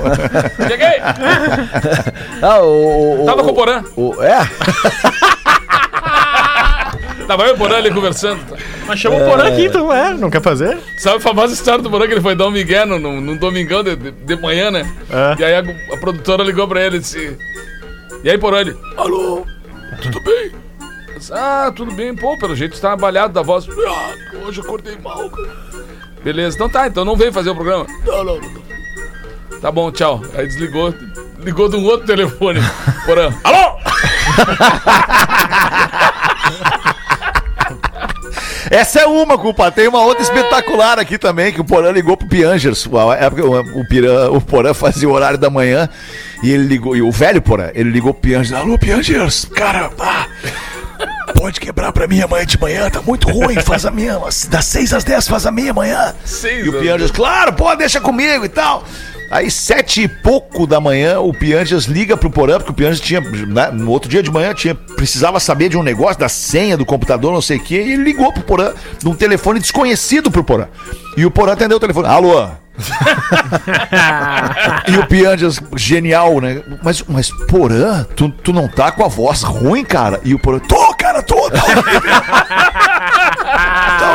[0.69, 1.01] Cheguei.
[2.43, 3.85] Ah, o, o, Tava o- com o Porã.
[3.97, 4.39] o- é?
[7.29, 8.41] Tava eu e o Porã ali conversando.
[8.87, 10.79] Mas chama o Porã aqui, então, é, não quer fazer?
[10.97, 13.37] Sabe a famosa história do Porã que ele foi dar um migué no, no, num
[13.37, 14.91] domingão de, de, de manhã, né?
[15.11, 15.43] É.
[15.43, 17.39] E aí a, a produtora ligou pra ele e disse...
[18.25, 18.75] E aí, Porã, ele...
[18.97, 19.47] Alô,
[20.01, 20.53] tudo bem?
[21.19, 22.17] Disse, ah, tudo bem.
[22.17, 23.69] Pô, pelo jeito você tá abalhado da voz.
[23.87, 24.15] Ah,
[24.47, 25.51] hoje eu acordei mal, cara.
[26.25, 27.87] Beleza, então tá, então não veio fazer o programa.
[28.07, 29.61] Não, não, não.
[29.61, 30.23] Tá bom, tchau.
[30.35, 30.95] Aí desligou,
[31.41, 32.61] ligou de um outro telefone.
[33.05, 33.77] Porã, alô?
[38.71, 39.71] Essa é uma, culpa.
[39.71, 42.89] Tem uma outra espetacular aqui também, que o Porã ligou pro Piangers.
[43.11, 45.89] A época, o, Piran- o Porã fazia o horário da manhã
[46.43, 48.53] e ele ligou, e o velho Porã, ele ligou pro Piangers.
[48.53, 49.91] Alô, Piangers, cara,
[51.35, 54.93] pode quebrar pra mim amanhã de manhã, tá muito ruim, faz a minha, das 6
[54.93, 56.15] às 10 faz a minha amanhã.
[56.25, 58.85] Seis e o Piangers, claro, pô, deixa comigo e tal.
[59.31, 63.21] Aí, sete e pouco da manhã, o Piangers liga pro Porã, porque o Piangers tinha,
[63.21, 66.87] né, no outro dia de manhã, tinha, precisava saber de um negócio, da senha do
[66.87, 68.73] computador, não sei o quê, e ele ligou pro Porã,
[69.03, 70.67] num telefone desconhecido pro Porã.
[71.17, 72.09] E o Porã atendeu o telefone.
[72.09, 72.49] Alô?
[74.89, 76.63] e o Piangers, genial, né?
[76.83, 80.21] Mas, mas Porã, tu, tu não tá com a voz ruim, cara?
[80.25, 81.61] E o Porã, tô, cara, tô, tá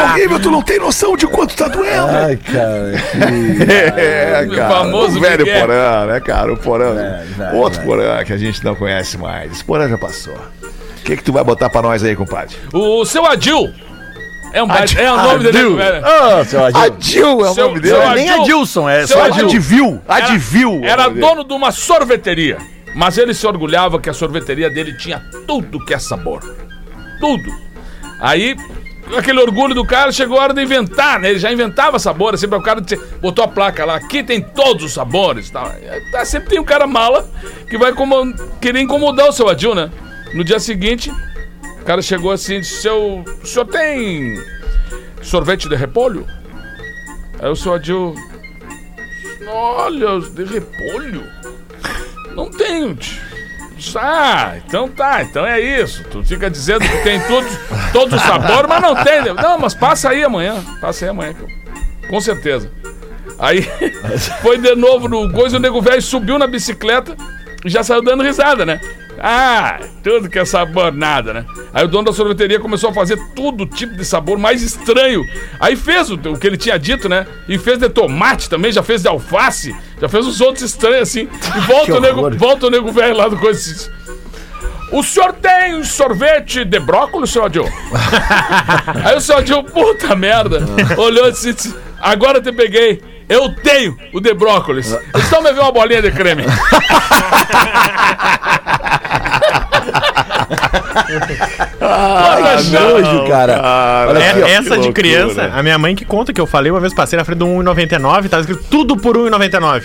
[0.03, 0.15] horrível.
[0.21, 2.07] horrível, tu não tem noção de quanto tá doendo.
[2.07, 2.93] Ai, cara.
[3.97, 4.69] É, O cara.
[4.69, 5.61] famoso o velho Miguel.
[5.61, 6.53] Porã, né, cara?
[6.53, 6.93] O Porã.
[6.93, 7.89] velho, outro velho.
[7.91, 9.51] Porã que a gente não conhece mais.
[9.51, 10.33] Esse Porã já passou.
[10.33, 12.55] O que que tu vai botar pra nós aí, compadre?
[12.73, 13.71] O seu Adil.
[14.53, 15.75] É, um é o nome dele, Adil.
[15.77, 16.03] velho.
[16.39, 16.81] Ô, seu Adil.
[16.81, 18.03] Adil é o Seu- nome seu dele.
[18.05, 19.33] Adil- Nem Adilson, é Seu só Adil.
[19.35, 19.47] Adil.
[19.47, 20.01] Adivil.
[20.07, 20.71] Adivil.
[20.75, 21.19] é o Era dele.
[21.21, 22.57] dono de uma sorveteria.
[22.95, 26.41] Mas ele se orgulhava que a sorveteria dele tinha tudo que é sabor.
[27.19, 27.51] Tudo.
[28.19, 28.55] Aí,
[29.17, 31.29] aquele orgulho do cara, chegou a hora de inventar, né?
[31.31, 32.81] Ele já inventava sabor, assim, para o cara
[33.21, 35.49] botou a placa lá, aqui tem todos os sabores.
[35.49, 35.71] Tal.
[36.11, 37.29] Tá, sempre tem um cara mala
[37.69, 39.91] que vai como- querer incomodar o seu Adil, né?
[40.33, 41.11] No dia seguinte,
[41.81, 44.41] o cara chegou assim disse, seu, o senhor tem
[45.21, 46.25] sorvete de repolho?
[47.39, 48.15] Aí o seu Adil,
[49.47, 51.23] olha, de repolho?
[52.35, 52.95] Não tenho.
[52.95, 53.32] tio.
[53.95, 56.03] Ah, então tá, então é isso.
[56.05, 57.51] Tu fica dizendo que tem todos,
[57.91, 59.34] todos os sabores, mas não tem.
[59.34, 60.63] Não, mas passa aí amanhã.
[60.79, 61.36] Passa aí amanhã.
[62.09, 62.71] Com certeza.
[63.39, 63.61] Aí
[64.41, 67.15] foi de novo no coisa, o nego velho subiu na bicicleta
[67.65, 68.79] e já saiu dando risada, né?
[69.19, 71.45] Ah, tudo que é sabor, nada, né?
[71.74, 75.26] Aí o dono da sorveteria começou a fazer todo tipo de sabor mais estranho.
[75.59, 77.26] Aí fez o, o que ele tinha dito, né?
[77.49, 81.28] E fez de tomate também, já fez de alface, já fez os outros estranhos assim.
[81.55, 83.91] E volta o nego, volta o nego velho lá do coisa
[84.93, 87.65] o senhor tem sorvete de brócolis, senhor Adil?
[89.03, 90.59] Aí o senhor Adil, puta merda,
[90.95, 93.01] olhou e disse, agora eu te peguei.
[93.28, 94.95] Eu tenho o de brócolis.
[95.26, 96.43] Então me vê uma bolinha de creme.
[101.81, 104.05] Ai, que nojo, cara.
[104.09, 104.47] Olha É, aqui, ó.
[104.47, 107.25] essa de criança, a minha mãe que conta que eu falei uma vez, passei na
[107.25, 109.83] frente do 1,99, tava escrito tudo por 1,99.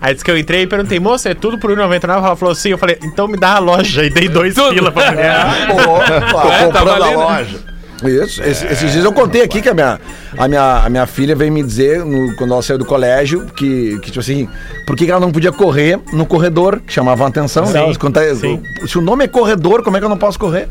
[0.00, 2.04] Aí disse que eu entrei e perguntei, moça, é tudo por 1,99?
[2.26, 2.70] Ela falou sim.
[2.70, 4.04] Eu falei, então me dá a loja.
[4.04, 5.36] E dei dois pila pra mulher.
[5.70, 7.71] Opa, É, comprando tava a loja.
[8.08, 10.00] Isso, esse- esses dias eu contei aqui que a minha,
[10.36, 13.98] a minha, a minha filha veio me dizer, no- quando ela saiu do colégio, que,
[14.00, 14.48] que tipo assim,
[14.86, 17.98] por que ela não podia correr no corredor, que chamavam a atenção Sim.
[17.98, 18.62] Quando tá- sim.
[18.86, 20.68] Se o nome é corredor, como é que eu não posso correr?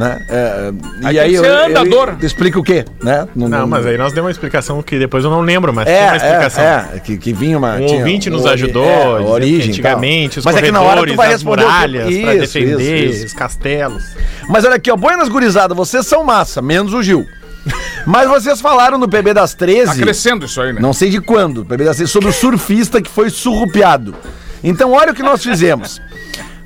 [0.00, 0.18] Né?
[0.30, 0.72] É,
[1.04, 2.16] Aí e aí que eu, ser eu- andador.
[2.18, 2.86] eu explica o quê?
[3.02, 3.28] Né?
[3.36, 6.06] Não, mas aí nós demos uma explicação que depois eu não lembro, mas É, tinha
[6.08, 6.64] uma explicação.
[6.64, 7.74] é, é, que, que vinha uma.
[7.74, 8.82] Um tinha ouvinte nos ajudou,
[9.18, 9.60] é, que origem.
[9.60, 9.68] tal.
[9.68, 12.40] antigamente, os Mas é que na hora tu vai as responder que- muralhas pra Isso,
[12.40, 13.26] defender isso, isso.
[13.26, 14.02] os castelos.
[14.48, 17.26] Mas olha aqui, ó, Buenas Gurizada, vocês são massa, menos o Gil.
[18.06, 20.80] Mas vocês falaram no PB das Tá 13, crescendo isso aí, né?
[20.80, 24.14] não sei de quando, PB das 13, sobre o surfista que foi surrupiado.
[24.64, 26.00] Então olha o que nós fizemos.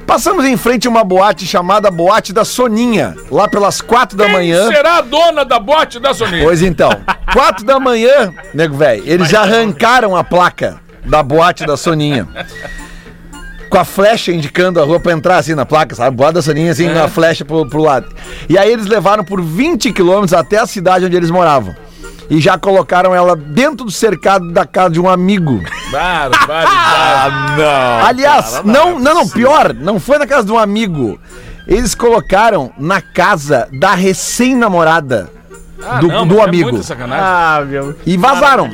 [0.07, 4.35] Passamos em frente a uma boate chamada Boate da Soninha, lá pelas quatro da Quem
[4.35, 4.69] manhã.
[4.69, 6.45] será a dona da bote da Soninha?
[6.45, 6.91] Pois então,
[7.33, 12.29] quatro da manhã, nego velho, eles já arrancaram a placa da boate da Soninha.
[13.71, 16.17] Com a flecha indicando a rua pra entrar assim na placa, sabe?
[16.17, 16.93] Boate da Soninha assim, É.
[16.95, 18.07] na flecha pro, pro lado.
[18.49, 21.75] E aí eles levaram por 20 quilômetros até a cidade onde eles moravam.
[22.31, 25.61] E já colocaram ela dentro do cercado da casa de um amigo.
[26.67, 28.07] Ah, não.
[28.07, 31.21] Aliás, não, não, não, pior, não foi na casa de um amigo.
[31.69, 35.31] Eles colocaram na casa da recém-namorada
[35.87, 36.83] Ah, do, não, do é amigo.
[36.83, 37.25] sacanagem.
[37.25, 37.95] Ah, meu.
[38.07, 38.71] E vazaram.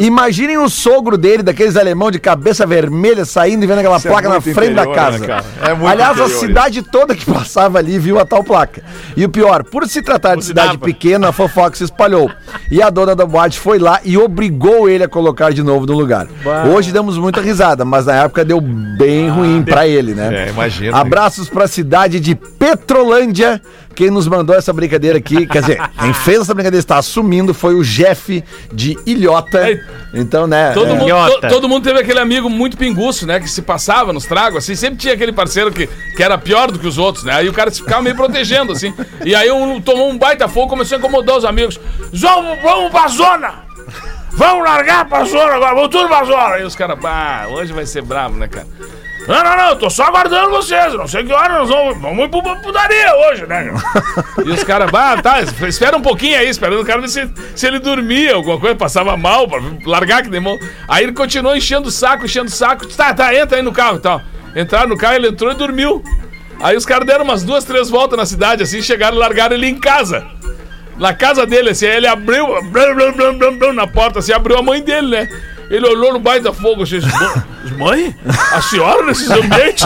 [0.00, 4.10] Imaginem o sogro dele, daqueles alemão de cabeça vermelha, saindo e vendo aquela Isso é
[4.10, 5.18] placa na muito frente da interior, casa.
[5.26, 5.42] né?
[5.62, 6.40] É muito Aliás, interior a isso.
[6.40, 8.82] cidade toda que passava ali viu a tal placa.
[9.16, 12.30] E o pior, por se tratar de cidade pequena, a fofoca se espalhou.
[12.70, 15.92] E a dona da boate foi lá e obrigou ele a colocar de novo no
[15.92, 16.26] lugar.
[16.74, 20.46] Hoje damos muita risada, mas na época deu bem ruim pra ele, né?
[20.46, 20.96] É, imagina.
[20.96, 23.60] Abraços pra cidade de Petrolândia.
[23.94, 27.74] Quem nos mandou essa brincadeira aqui, quer dizer, quem fez essa brincadeira está assumindo foi
[27.74, 28.42] o Jeff
[28.72, 29.80] de Ilhota.
[30.12, 30.72] Então, né?
[30.72, 33.40] Todo, é, mundo, to- todo mundo teve aquele amigo muito pinguço, né?
[33.40, 34.74] Que se passava nos tragos, assim.
[34.74, 37.34] Sempre tinha aquele parceiro que, que era pior do que os outros, né?
[37.34, 38.92] Aí o cara ficava meio protegendo, assim.
[39.24, 41.78] E aí um tomou um baita fogo começou a incomodar os amigos.
[42.12, 43.64] Vamos, vamos pra zona!
[44.36, 46.54] Vamos largar pra zona agora, vamos tudo pra zona!
[46.54, 48.66] Aí os caras, pá, hoje vai ser bravo, né, cara?
[49.26, 50.92] Não, não, não, tô só aguardando vocês.
[50.94, 51.98] Não sei que hora nós vamos.
[52.00, 53.72] Vamos pro pra putaria hoje, né?
[54.44, 57.66] e os caras, bah, tá, espera um pouquinho aí, esperando o cara ver se, se
[57.66, 60.60] ele dormia, alguma coisa, passava mal, pra largar que demônio.
[60.86, 62.86] Aí ele continuou enchendo o saco, enchendo o saco.
[62.88, 64.20] Tá, tá, entra aí no carro e tal.
[64.54, 66.02] Entraram no carro, ele entrou e dormiu.
[66.60, 69.66] Aí os caras deram umas duas, três voltas na cidade, assim, chegaram e largaram ele
[69.66, 70.24] em casa.
[70.96, 74.56] Na casa dele, assim, aí ele abriu blum, blum, blum, blum, na porta, assim, abriu
[74.56, 75.28] a mãe dele, né?
[75.70, 77.44] Ele olhou no baita fogo, assim, disse, "Mãe,
[77.78, 78.16] mãe,
[78.52, 79.84] a senhora nesses ambientes?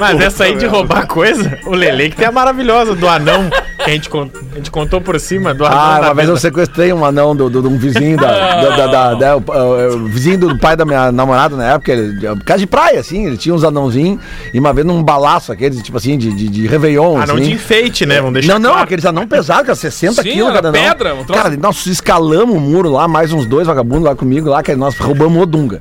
[0.00, 3.50] Mas essa aí de roubar coisa, o Lele que tem a maravilhosa do anão,
[3.84, 5.64] a gente, con- a gente contou por cima, do.
[5.64, 8.26] Ah, uma vez eu sequestrei um anão de um vizinho da,
[8.62, 11.92] da, da- da- da- o, o- o vizinho do pai da minha namorada na época,
[11.92, 14.20] ele, casa de praia, assim, ele tinha uns anãozinhos,
[14.52, 17.44] e uma vez num balaço aqueles, tipo assim, de, de, de Réveillon, Anão assim.
[17.44, 18.16] de enfeite, né?
[18.20, 18.84] Vamos deixar Não, não, claro.
[18.84, 20.80] aqueles anão pesados, cara, 60 Sim, quilos cada anão.
[20.80, 24.48] pedra, um troço- Cara, nós escalamos o muro lá, mais uns dois vagabundos lá comigo
[24.48, 25.80] lá, que nós roubamos o Dunga.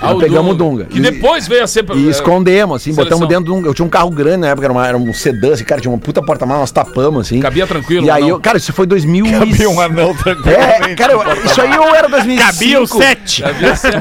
[0.00, 0.84] Ah, pegamos o Dunga.
[0.84, 1.84] Que depois veio a ser.
[1.94, 3.18] E escondemos, assim, Seleção.
[3.18, 3.66] botamos dentro de um.
[3.66, 5.90] Eu tinha um carro grande na época, era, uma- era um sedã, assim, cara, tinha
[5.92, 7.40] uma puta porta-malas, nós tapamos, assim.
[7.40, 9.30] Cabia tranquilo, E aí, eu, cara, isso foi 2000 e...
[9.32, 10.56] Cabia um anão tranquilo.
[10.56, 12.52] É, cara, eu- isso aí ou era 2005.
[12.52, 13.42] Cabia o sete.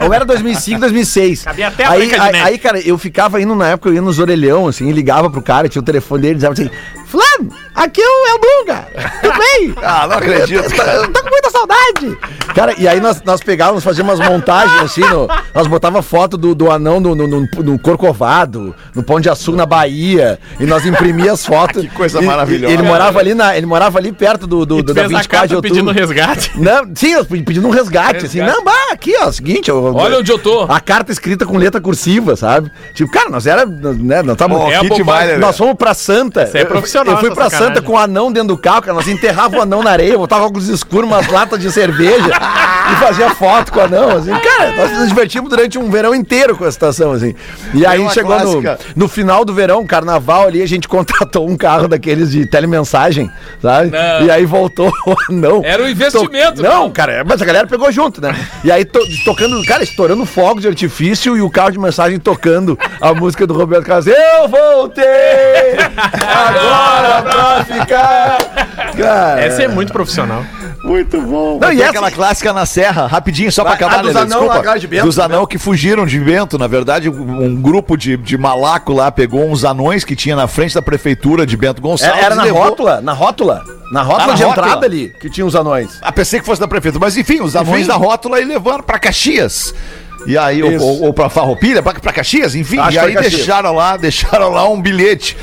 [0.06, 1.44] Ou era 2005, 2006.
[1.44, 4.20] Cabia até a aí, aí, aí, cara, eu ficava indo na época, eu ia nos
[4.20, 6.70] orelhão, assim, ligava pro cara, tinha o telefone dele, dizia assim:
[7.08, 8.88] Fulano, aqui é o, é o Dunga.
[9.22, 9.74] Tudo bem?
[9.82, 10.70] Ah, não acredito.
[10.76, 12.18] Tô, eu tô com muita saudade.
[12.54, 16.54] Cara, e aí nós, nós pegávamos, fazíamos umas montagens assim, no- nós botava foto do,
[16.54, 20.86] do anão no, no, no, no Corcovado, no Pão de Açúcar na Bahia, e nós
[20.86, 21.84] imprimia as fotos.
[21.88, 22.74] Que coisa E- e- maravilhosa.
[22.74, 25.14] Ele morava ali, na, ele morava ali perto do, do, E do tu da fez
[25.14, 25.74] a 24 de outubro.
[25.76, 26.52] pedindo resgate.
[26.60, 28.40] Não, sim, eu pedindo um resgate, assim.
[28.40, 28.58] Resgate.
[28.58, 29.70] Não, bah, aqui, ó, seguinte.
[29.70, 30.64] eu- Olha onde eu tô.
[30.64, 32.72] A carta escrita com letra cursiva, sabe?
[32.94, 36.44] Tipo, cara, nós era, né, nós tava, Pô, É né, nós fomos pra Santa.
[36.44, 36.68] Isso é Eu-
[37.06, 37.76] profissional, Eu fui pra sacanagem.
[37.76, 38.94] Santa com o anão dentro do carro, cara.
[38.94, 42.32] Nós enterrava o anão na areia, botava óculos escuros, umas latas de cerveja
[42.92, 44.32] e fazia foto com o anão, assim.
[44.32, 47.36] Cara, nós nos divertimos durante um verão inteiro com a situação, assim.
[47.74, 48.80] E aí chegou no, clássica.
[48.96, 53.30] no final do verão, carnaval ali, a gente contratou um carro daqueles de telemensagem,
[53.62, 53.90] sabe?
[53.92, 54.26] Não.
[54.26, 55.62] E aí voltou o anão.
[55.64, 56.92] Era um investimento, Não, não.
[56.92, 58.36] cara, mas a galera pegou junto, né?
[58.64, 62.78] E aí to- tocando, cara, estourando fogos de artifício e o carro de mensagem tocando
[63.02, 64.08] a música do Roberto Carlos.
[64.08, 65.06] Eu voltei!
[66.14, 68.38] Agora pra ficar!
[68.98, 70.44] Cara, Essa é muito profissional.
[70.88, 71.60] Muito bom.
[71.60, 74.40] Não, e essa- aquela clássica na serra, rapidinho, só pra Ah, acabar, dos Lelê, anão
[74.48, 74.68] desculpa.
[74.70, 75.24] lá de Bento, dos né?
[75.26, 79.64] anão que fugiram de Bento, na verdade, um grupo de, de malaco lá pegou uns
[79.66, 82.16] anões que tinha na frente da prefeitura de Bento Gonçalves.
[82.18, 83.64] era, era na levou- rótula, na rótula.
[83.92, 84.66] Na rótula Ah, na de rótula?
[84.68, 85.98] entrada ali, que tinha os anões.
[86.02, 87.88] Ah, pensei que fosse da prefeitura, mas enfim, os anões Enfim.
[87.88, 89.74] da rótula e levando pra Caxias.
[90.26, 90.84] E aí, ou, Isso.
[90.86, 92.78] ou, ou pra Farroupilha, pra, pra Caxias, enfim.
[92.80, 93.34] Acho e aí Caxias.
[93.36, 95.38] deixaram lá, deixaram lá um bilhete.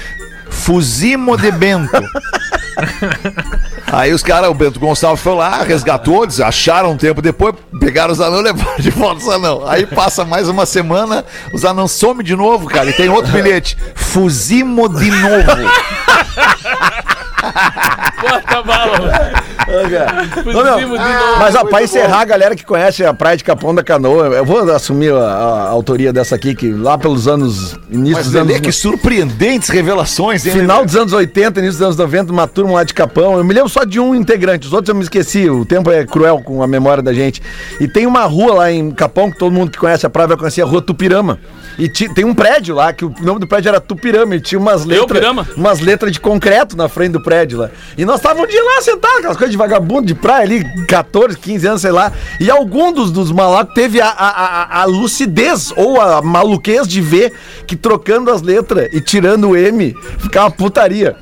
[0.54, 1.90] Fuzimo de Bento.
[3.92, 8.12] Aí os caras, o Bento Gonçalves foi lá, resgatou, eles acharam um tempo depois, pegaram
[8.12, 9.68] os anãos e levaram de volta os anãos.
[9.68, 13.76] Aí passa mais uma semana, os anãos somem de novo, cara, e tem outro bilhete.
[13.94, 15.44] Fuzimo de novo.
[18.20, 19.44] Bota bala.
[20.46, 20.94] Novo.
[21.38, 24.44] Mas ó, pra encerrar, a galera que conhece a praia de Capão da Canoa, eu
[24.44, 27.76] vou assumir a, a autoria dessa aqui, que lá pelos anos.
[27.90, 28.60] Início Mas dos anos.
[28.60, 30.52] Que surpreendentes revelações, hein?
[30.52, 30.86] Final Lelê?
[30.86, 33.36] dos anos 80, início dos anos 90, uma turma lá de Capão.
[33.38, 35.48] Eu me lembro só de um integrante, os outros eu me esqueci.
[35.50, 37.42] O tempo é cruel com a memória da gente.
[37.80, 40.36] E tem uma rua lá em Capão, que todo mundo que conhece a praia vai
[40.36, 41.38] conhecer, a Rua Tupirama.
[41.78, 44.58] E ti- tem um prédio lá, que o nome do prédio era Tupirama, e tinha
[44.58, 45.06] umas letras.
[45.08, 45.46] Tupirama?
[45.56, 47.70] Umas letras de concreto na frente do prédio lá.
[47.98, 51.36] E nós estávamos um dia lá sentados, aquelas coisas de vagabundo de praia ali, 14,
[51.38, 52.10] 15 anos, sei lá.
[52.40, 57.00] E algum dos, dos malacos teve a, a, a- a lucidez ou a maluquez de
[57.02, 57.32] ver
[57.66, 61.14] que trocando as letras e tirando o M ficava putaria.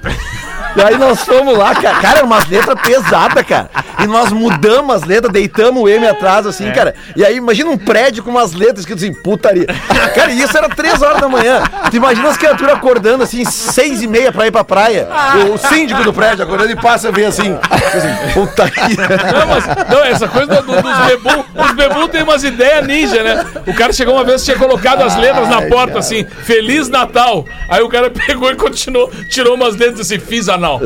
[0.76, 3.70] E aí nós fomos lá, cara, cara, umas letras pesadas, cara.
[4.02, 6.94] E nós mudamos as letras, deitamos o M atrás, assim, cara.
[7.14, 9.66] E aí, imagina um prédio com umas letras escritas assim, putaria.
[10.14, 11.62] Cara, e isso era três horas da manhã.
[11.90, 15.08] Tu imagina as criaturas acordando, assim, seis e meia pra ir pra praia.
[15.48, 17.56] O, o síndico do prédio acordando e passa a ver assim,
[17.94, 18.96] assim putaria.
[19.32, 23.22] Não, mas, não, essa coisa do- do- dos bebum, os bebum tem umas ideias ninja,
[23.22, 23.44] né?
[23.66, 27.44] O cara chegou uma vez, tinha colocado as letras na porta, assim, Feliz Natal.
[27.68, 30.80] Aí o cara pegou e continuou, tirou umas letras assim, fiz anal.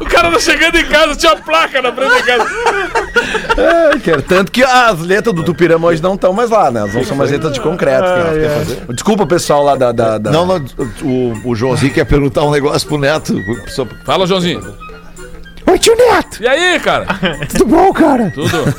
[0.00, 2.50] O cara tá chegando em casa, tinha placa na frente da casa.
[3.92, 6.80] Ai, cara, Tanto que as letras do Tupirama hoje não estão mais lá, né?
[6.80, 8.02] Elas não são mais letras de concreto.
[8.04, 8.94] que fazer.
[8.94, 9.92] Desculpa o pessoal lá da.
[9.92, 10.64] da, da- Não, não,
[11.02, 13.34] o, o Joãozinho quer perguntar um negócio pro Neto.
[13.68, 14.74] Só- Fala, Joãozinho.
[15.66, 16.42] Oi, tio Neto.
[16.42, 17.06] E aí, cara?
[17.50, 18.30] Tudo bom, cara?
[18.34, 18.74] Tudo.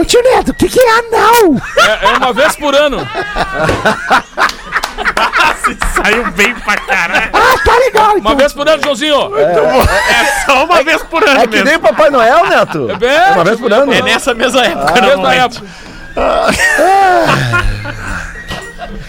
[0.00, 1.56] Ô, tio Neto, o que, que é anal?
[1.78, 2.98] É, é uma vez por ano.
[5.94, 7.30] Saiu bem pra caralho.
[8.18, 9.36] Uma vez por ano, Joãozinho.
[9.38, 11.64] É só uma vez por ano É que mesmo.
[11.66, 12.88] nem o Papai Noel, Neto.
[13.00, 13.92] É É uma vez por ano.
[13.92, 15.56] É nessa mesma época, vez na normalmente.
[15.58, 15.92] época.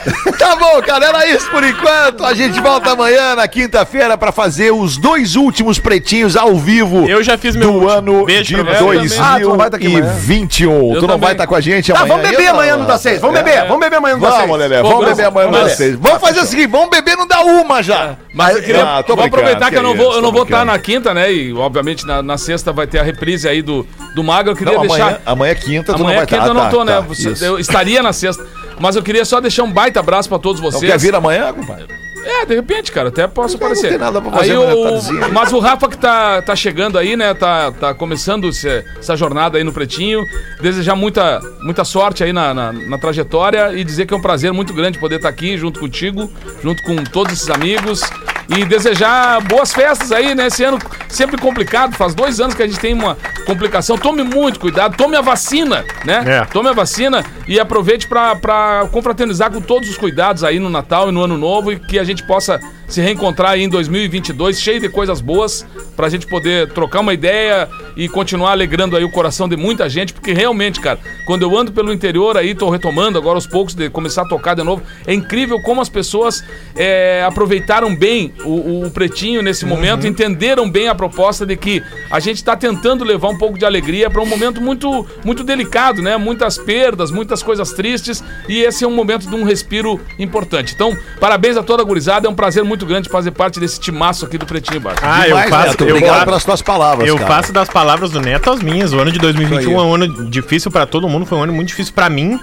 [0.38, 2.26] Tá bom, cara, era isso por enquanto.
[2.26, 7.24] A gente volta amanhã, na quinta-feira, pra fazer os dois últimos pretinhos ao vivo Eu
[7.24, 7.89] já fiz meu do último.
[7.89, 9.20] ano Beijo de pra você.
[9.20, 10.01] Ah, tu não vai tá amanhã?
[10.01, 10.99] 2021.
[10.99, 12.16] Tu não vai estar com a gente Tá, amanhã?
[12.16, 13.22] vamos beber amanhã no das seis.
[13.22, 14.41] Vamos beber, vamos beber amanhã no das seis.
[14.47, 15.70] Vamos, Lelé, vamos beber amanhã no beber.
[15.76, 15.95] seis.
[15.95, 18.16] Vamos fazer o seguinte, vamos beber, não dá uma já.
[18.34, 20.58] Mas eu queria Ah, vou aproveitar que eu não vou, isso, eu não vou estar
[20.58, 20.72] brincando.
[20.74, 21.32] na quinta, né?
[21.32, 23.86] E obviamente na, na sexta vai ter a reprise aí do,
[24.16, 24.51] do Magro.
[24.51, 25.01] Eu queria Não, deixar.
[25.04, 26.47] amanhã, amanhã é quinta, tu não Amanhã vai quinta estar.
[26.49, 27.01] eu não tá, tô, né?
[27.39, 28.43] tá, eu estaria na sexta.
[28.80, 30.91] Mas eu queria só deixar um baita abraço pra todos vocês.
[30.91, 32.03] quer vir amanhã, compadre?
[32.26, 33.89] É, de repente, cara, até posso Não aparecer.
[33.89, 35.32] tem nada pra fazer aí o-.
[35.34, 37.34] Mas o Rafa que tá, tá chegando aí, né?
[37.34, 40.24] Tá, tá começando essa jornada aí no Pretinho.
[40.61, 44.51] Desejar muita, muita sorte aí na, na, na trajetória e dizer que é um prazer
[44.53, 48.01] muito grande poder estar aqui junto contigo, junto com todos esses amigos.
[48.49, 50.47] E desejar boas festas aí, né?
[50.47, 53.97] Esse ano sempre complicado, faz dois anos que a gente tem uma complicação.
[53.97, 56.24] Tome muito cuidado, tome a vacina, né?
[56.28, 56.45] É.
[56.45, 61.07] Tome a vacina e aproveite pra- pra confraternizar com todos os cuidados aí no Natal
[61.07, 62.59] e no Ano Novo e que a gente possa
[62.94, 65.66] se reencontrar aí em 2022 cheio de coisas boas
[65.96, 70.14] pra gente poder trocar uma ideia e continuar alegrando aí o coração de muita gente,
[70.14, 73.89] porque realmente, cara, quando eu ando pelo interior aí, tô retomando agora aos poucos de
[73.89, 76.44] começar a tocar de novo, é incrível como as pessoas
[76.76, 81.82] é, aproveitaram bem o, o- Pretinho nesse momento, entenderam bem a proposta de que
[82.12, 86.00] a gente tá tentando levar um pouco de alegria para um momento muito, muito delicado,
[86.02, 86.16] né?
[86.16, 90.74] Muitas perdas, muitas coisas tristes e esse é um momento de um respiro importante.
[90.76, 94.26] Então, parabéns a toda a gurizada, é um prazer muito grande fazer parte desse timaço
[94.26, 95.00] aqui do Pretinho Baixo.
[95.04, 97.28] Ah, eu Demais, faço, Neto, eu, obrigado faço- pelas tuas palavras, eu cara.
[97.28, 98.94] faço das palavras do Neto as minhas.
[98.94, 99.76] O ano de 2021 Isso aí.
[99.76, 102.40] é um ano difícil pra todo mundo, foi um ano muito difícil pra mim.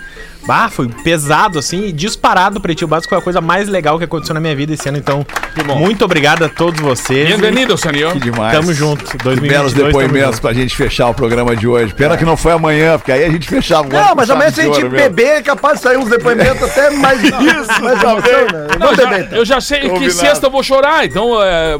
[0.46, 4.04] Bah, foi pesado assim, e disparado o Pretinho Básico foi a coisa mais legal que
[4.04, 4.98] aconteceu na minha vida esse ano.
[4.98, 5.24] Então,
[5.78, 7.38] muito obrigado a todos vocês.
[7.38, 8.12] Bem-vindo, senhor.
[8.14, 8.52] Que demais.
[8.56, 9.04] Tamo junto.
[9.04, 11.94] Que 2022, belos depoimentos pra gente fechar o programa de hoje.
[11.94, 14.60] Pena que não foi amanhã, porque aí a gente fechava o Não, mas amanhã se
[14.62, 18.66] a gente beber é capaz de sair uns depoimentos até mais isso, mais emoção, né?
[18.78, 19.38] Não, já- então.
[19.38, 20.12] eu já sei que Combinado.
[20.14, 21.76] sexta eu vou chorar, então é,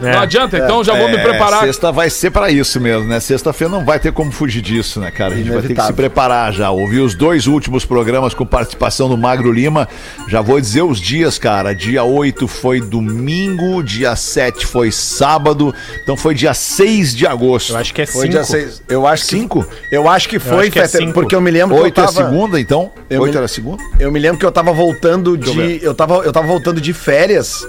[0.00, 0.16] não É.
[0.18, 1.60] adianta, então já vou me É, preparar.
[1.64, 3.18] Sexta vai ser pra isso mesmo, né?
[3.20, 5.34] Sexta-feira não vai ter como fugir disso, né, cara?
[5.34, 5.96] A gente vai ter que se Inevitável.
[5.96, 6.70] preparar já.
[6.70, 7.95] Ouvir os dois últimos programas
[8.36, 9.88] com participação do Magro Lima.
[10.28, 11.74] Já vou dizer os dias, cara.
[11.74, 15.74] Dia 8 foi domingo, dia 7 foi sábado.
[16.02, 17.72] Então foi dia 6 de agosto.
[17.72, 18.30] Eu acho que é Foi 5.
[18.32, 18.82] dia 6.
[18.88, 19.28] Eu acho que.
[19.30, 19.66] Cinco?
[19.90, 22.00] Eu acho que foi, acho que é Fetter, porque eu me lembro que eu 8
[22.00, 22.12] é tava.
[22.24, 22.90] segunda, então?
[23.08, 23.82] Eu 8 me- era segunda?
[23.98, 25.80] Eu me lembro que eu tava voltando eu de.
[25.84, 27.66] Eu tava, eu tava voltando de férias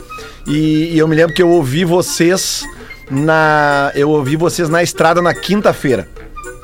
[0.47, 2.63] e, e eu me lembro que eu ouvi vocês
[3.09, 3.91] na.
[3.95, 6.07] Eu ouvi vocês na estrada na quinta-feira.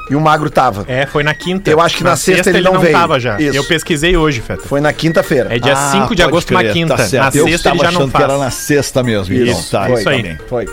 [0.10, 0.84] E o Magro tava.
[0.88, 1.70] É, foi na quinta.
[1.72, 2.92] Eu acho que na sexta ele não veio.
[2.94, 3.40] tava já.
[3.40, 3.56] Isso.
[3.56, 4.64] Eu pesquisei hoje, Feta.
[4.68, 5.56] Foi na quinta-feira.
[5.56, 6.96] É dia 5 de Ah, agosto, na crer, quinta.
[6.98, 8.40] Tá na eu sexta ele já não achando que era faz.
[8.42, 9.34] na sexta mesmo.
[9.34, 10.24] Isso, então, tá, foi, isso aí.
[10.24, 10.38] bem.
[10.48, 10.66] Foi.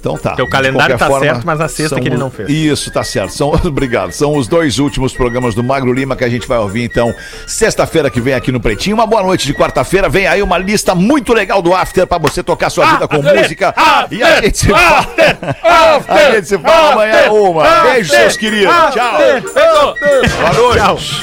[0.00, 0.30] Então tá.
[0.30, 2.48] Porque o De calendário tá certo, mas na sexta são que ele não fez.
[2.48, 3.32] Isso, tá certo.
[3.32, 4.12] São, obrigado.
[4.12, 7.14] São os dois últimos programas do Magro Lima que a gente vai ouvir, então,
[7.46, 8.96] sexta-feira que vem aqui no Pretinho.
[8.96, 10.08] Uma boa noite de quarta-feira.
[10.08, 13.74] Vem aí uma lista muito legal do After pra você tocar sua vida com música.
[14.10, 15.06] e a gente se fala.
[16.08, 17.82] a gente se fala amanhã uma.
[17.82, 18.74] Beijo, seus queridos.
[18.92, 19.94] Tchau.
[20.40, 21.22] Boa noite.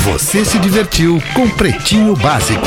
[0.00, 2.66] Você se divertiu com Pretinho Básico.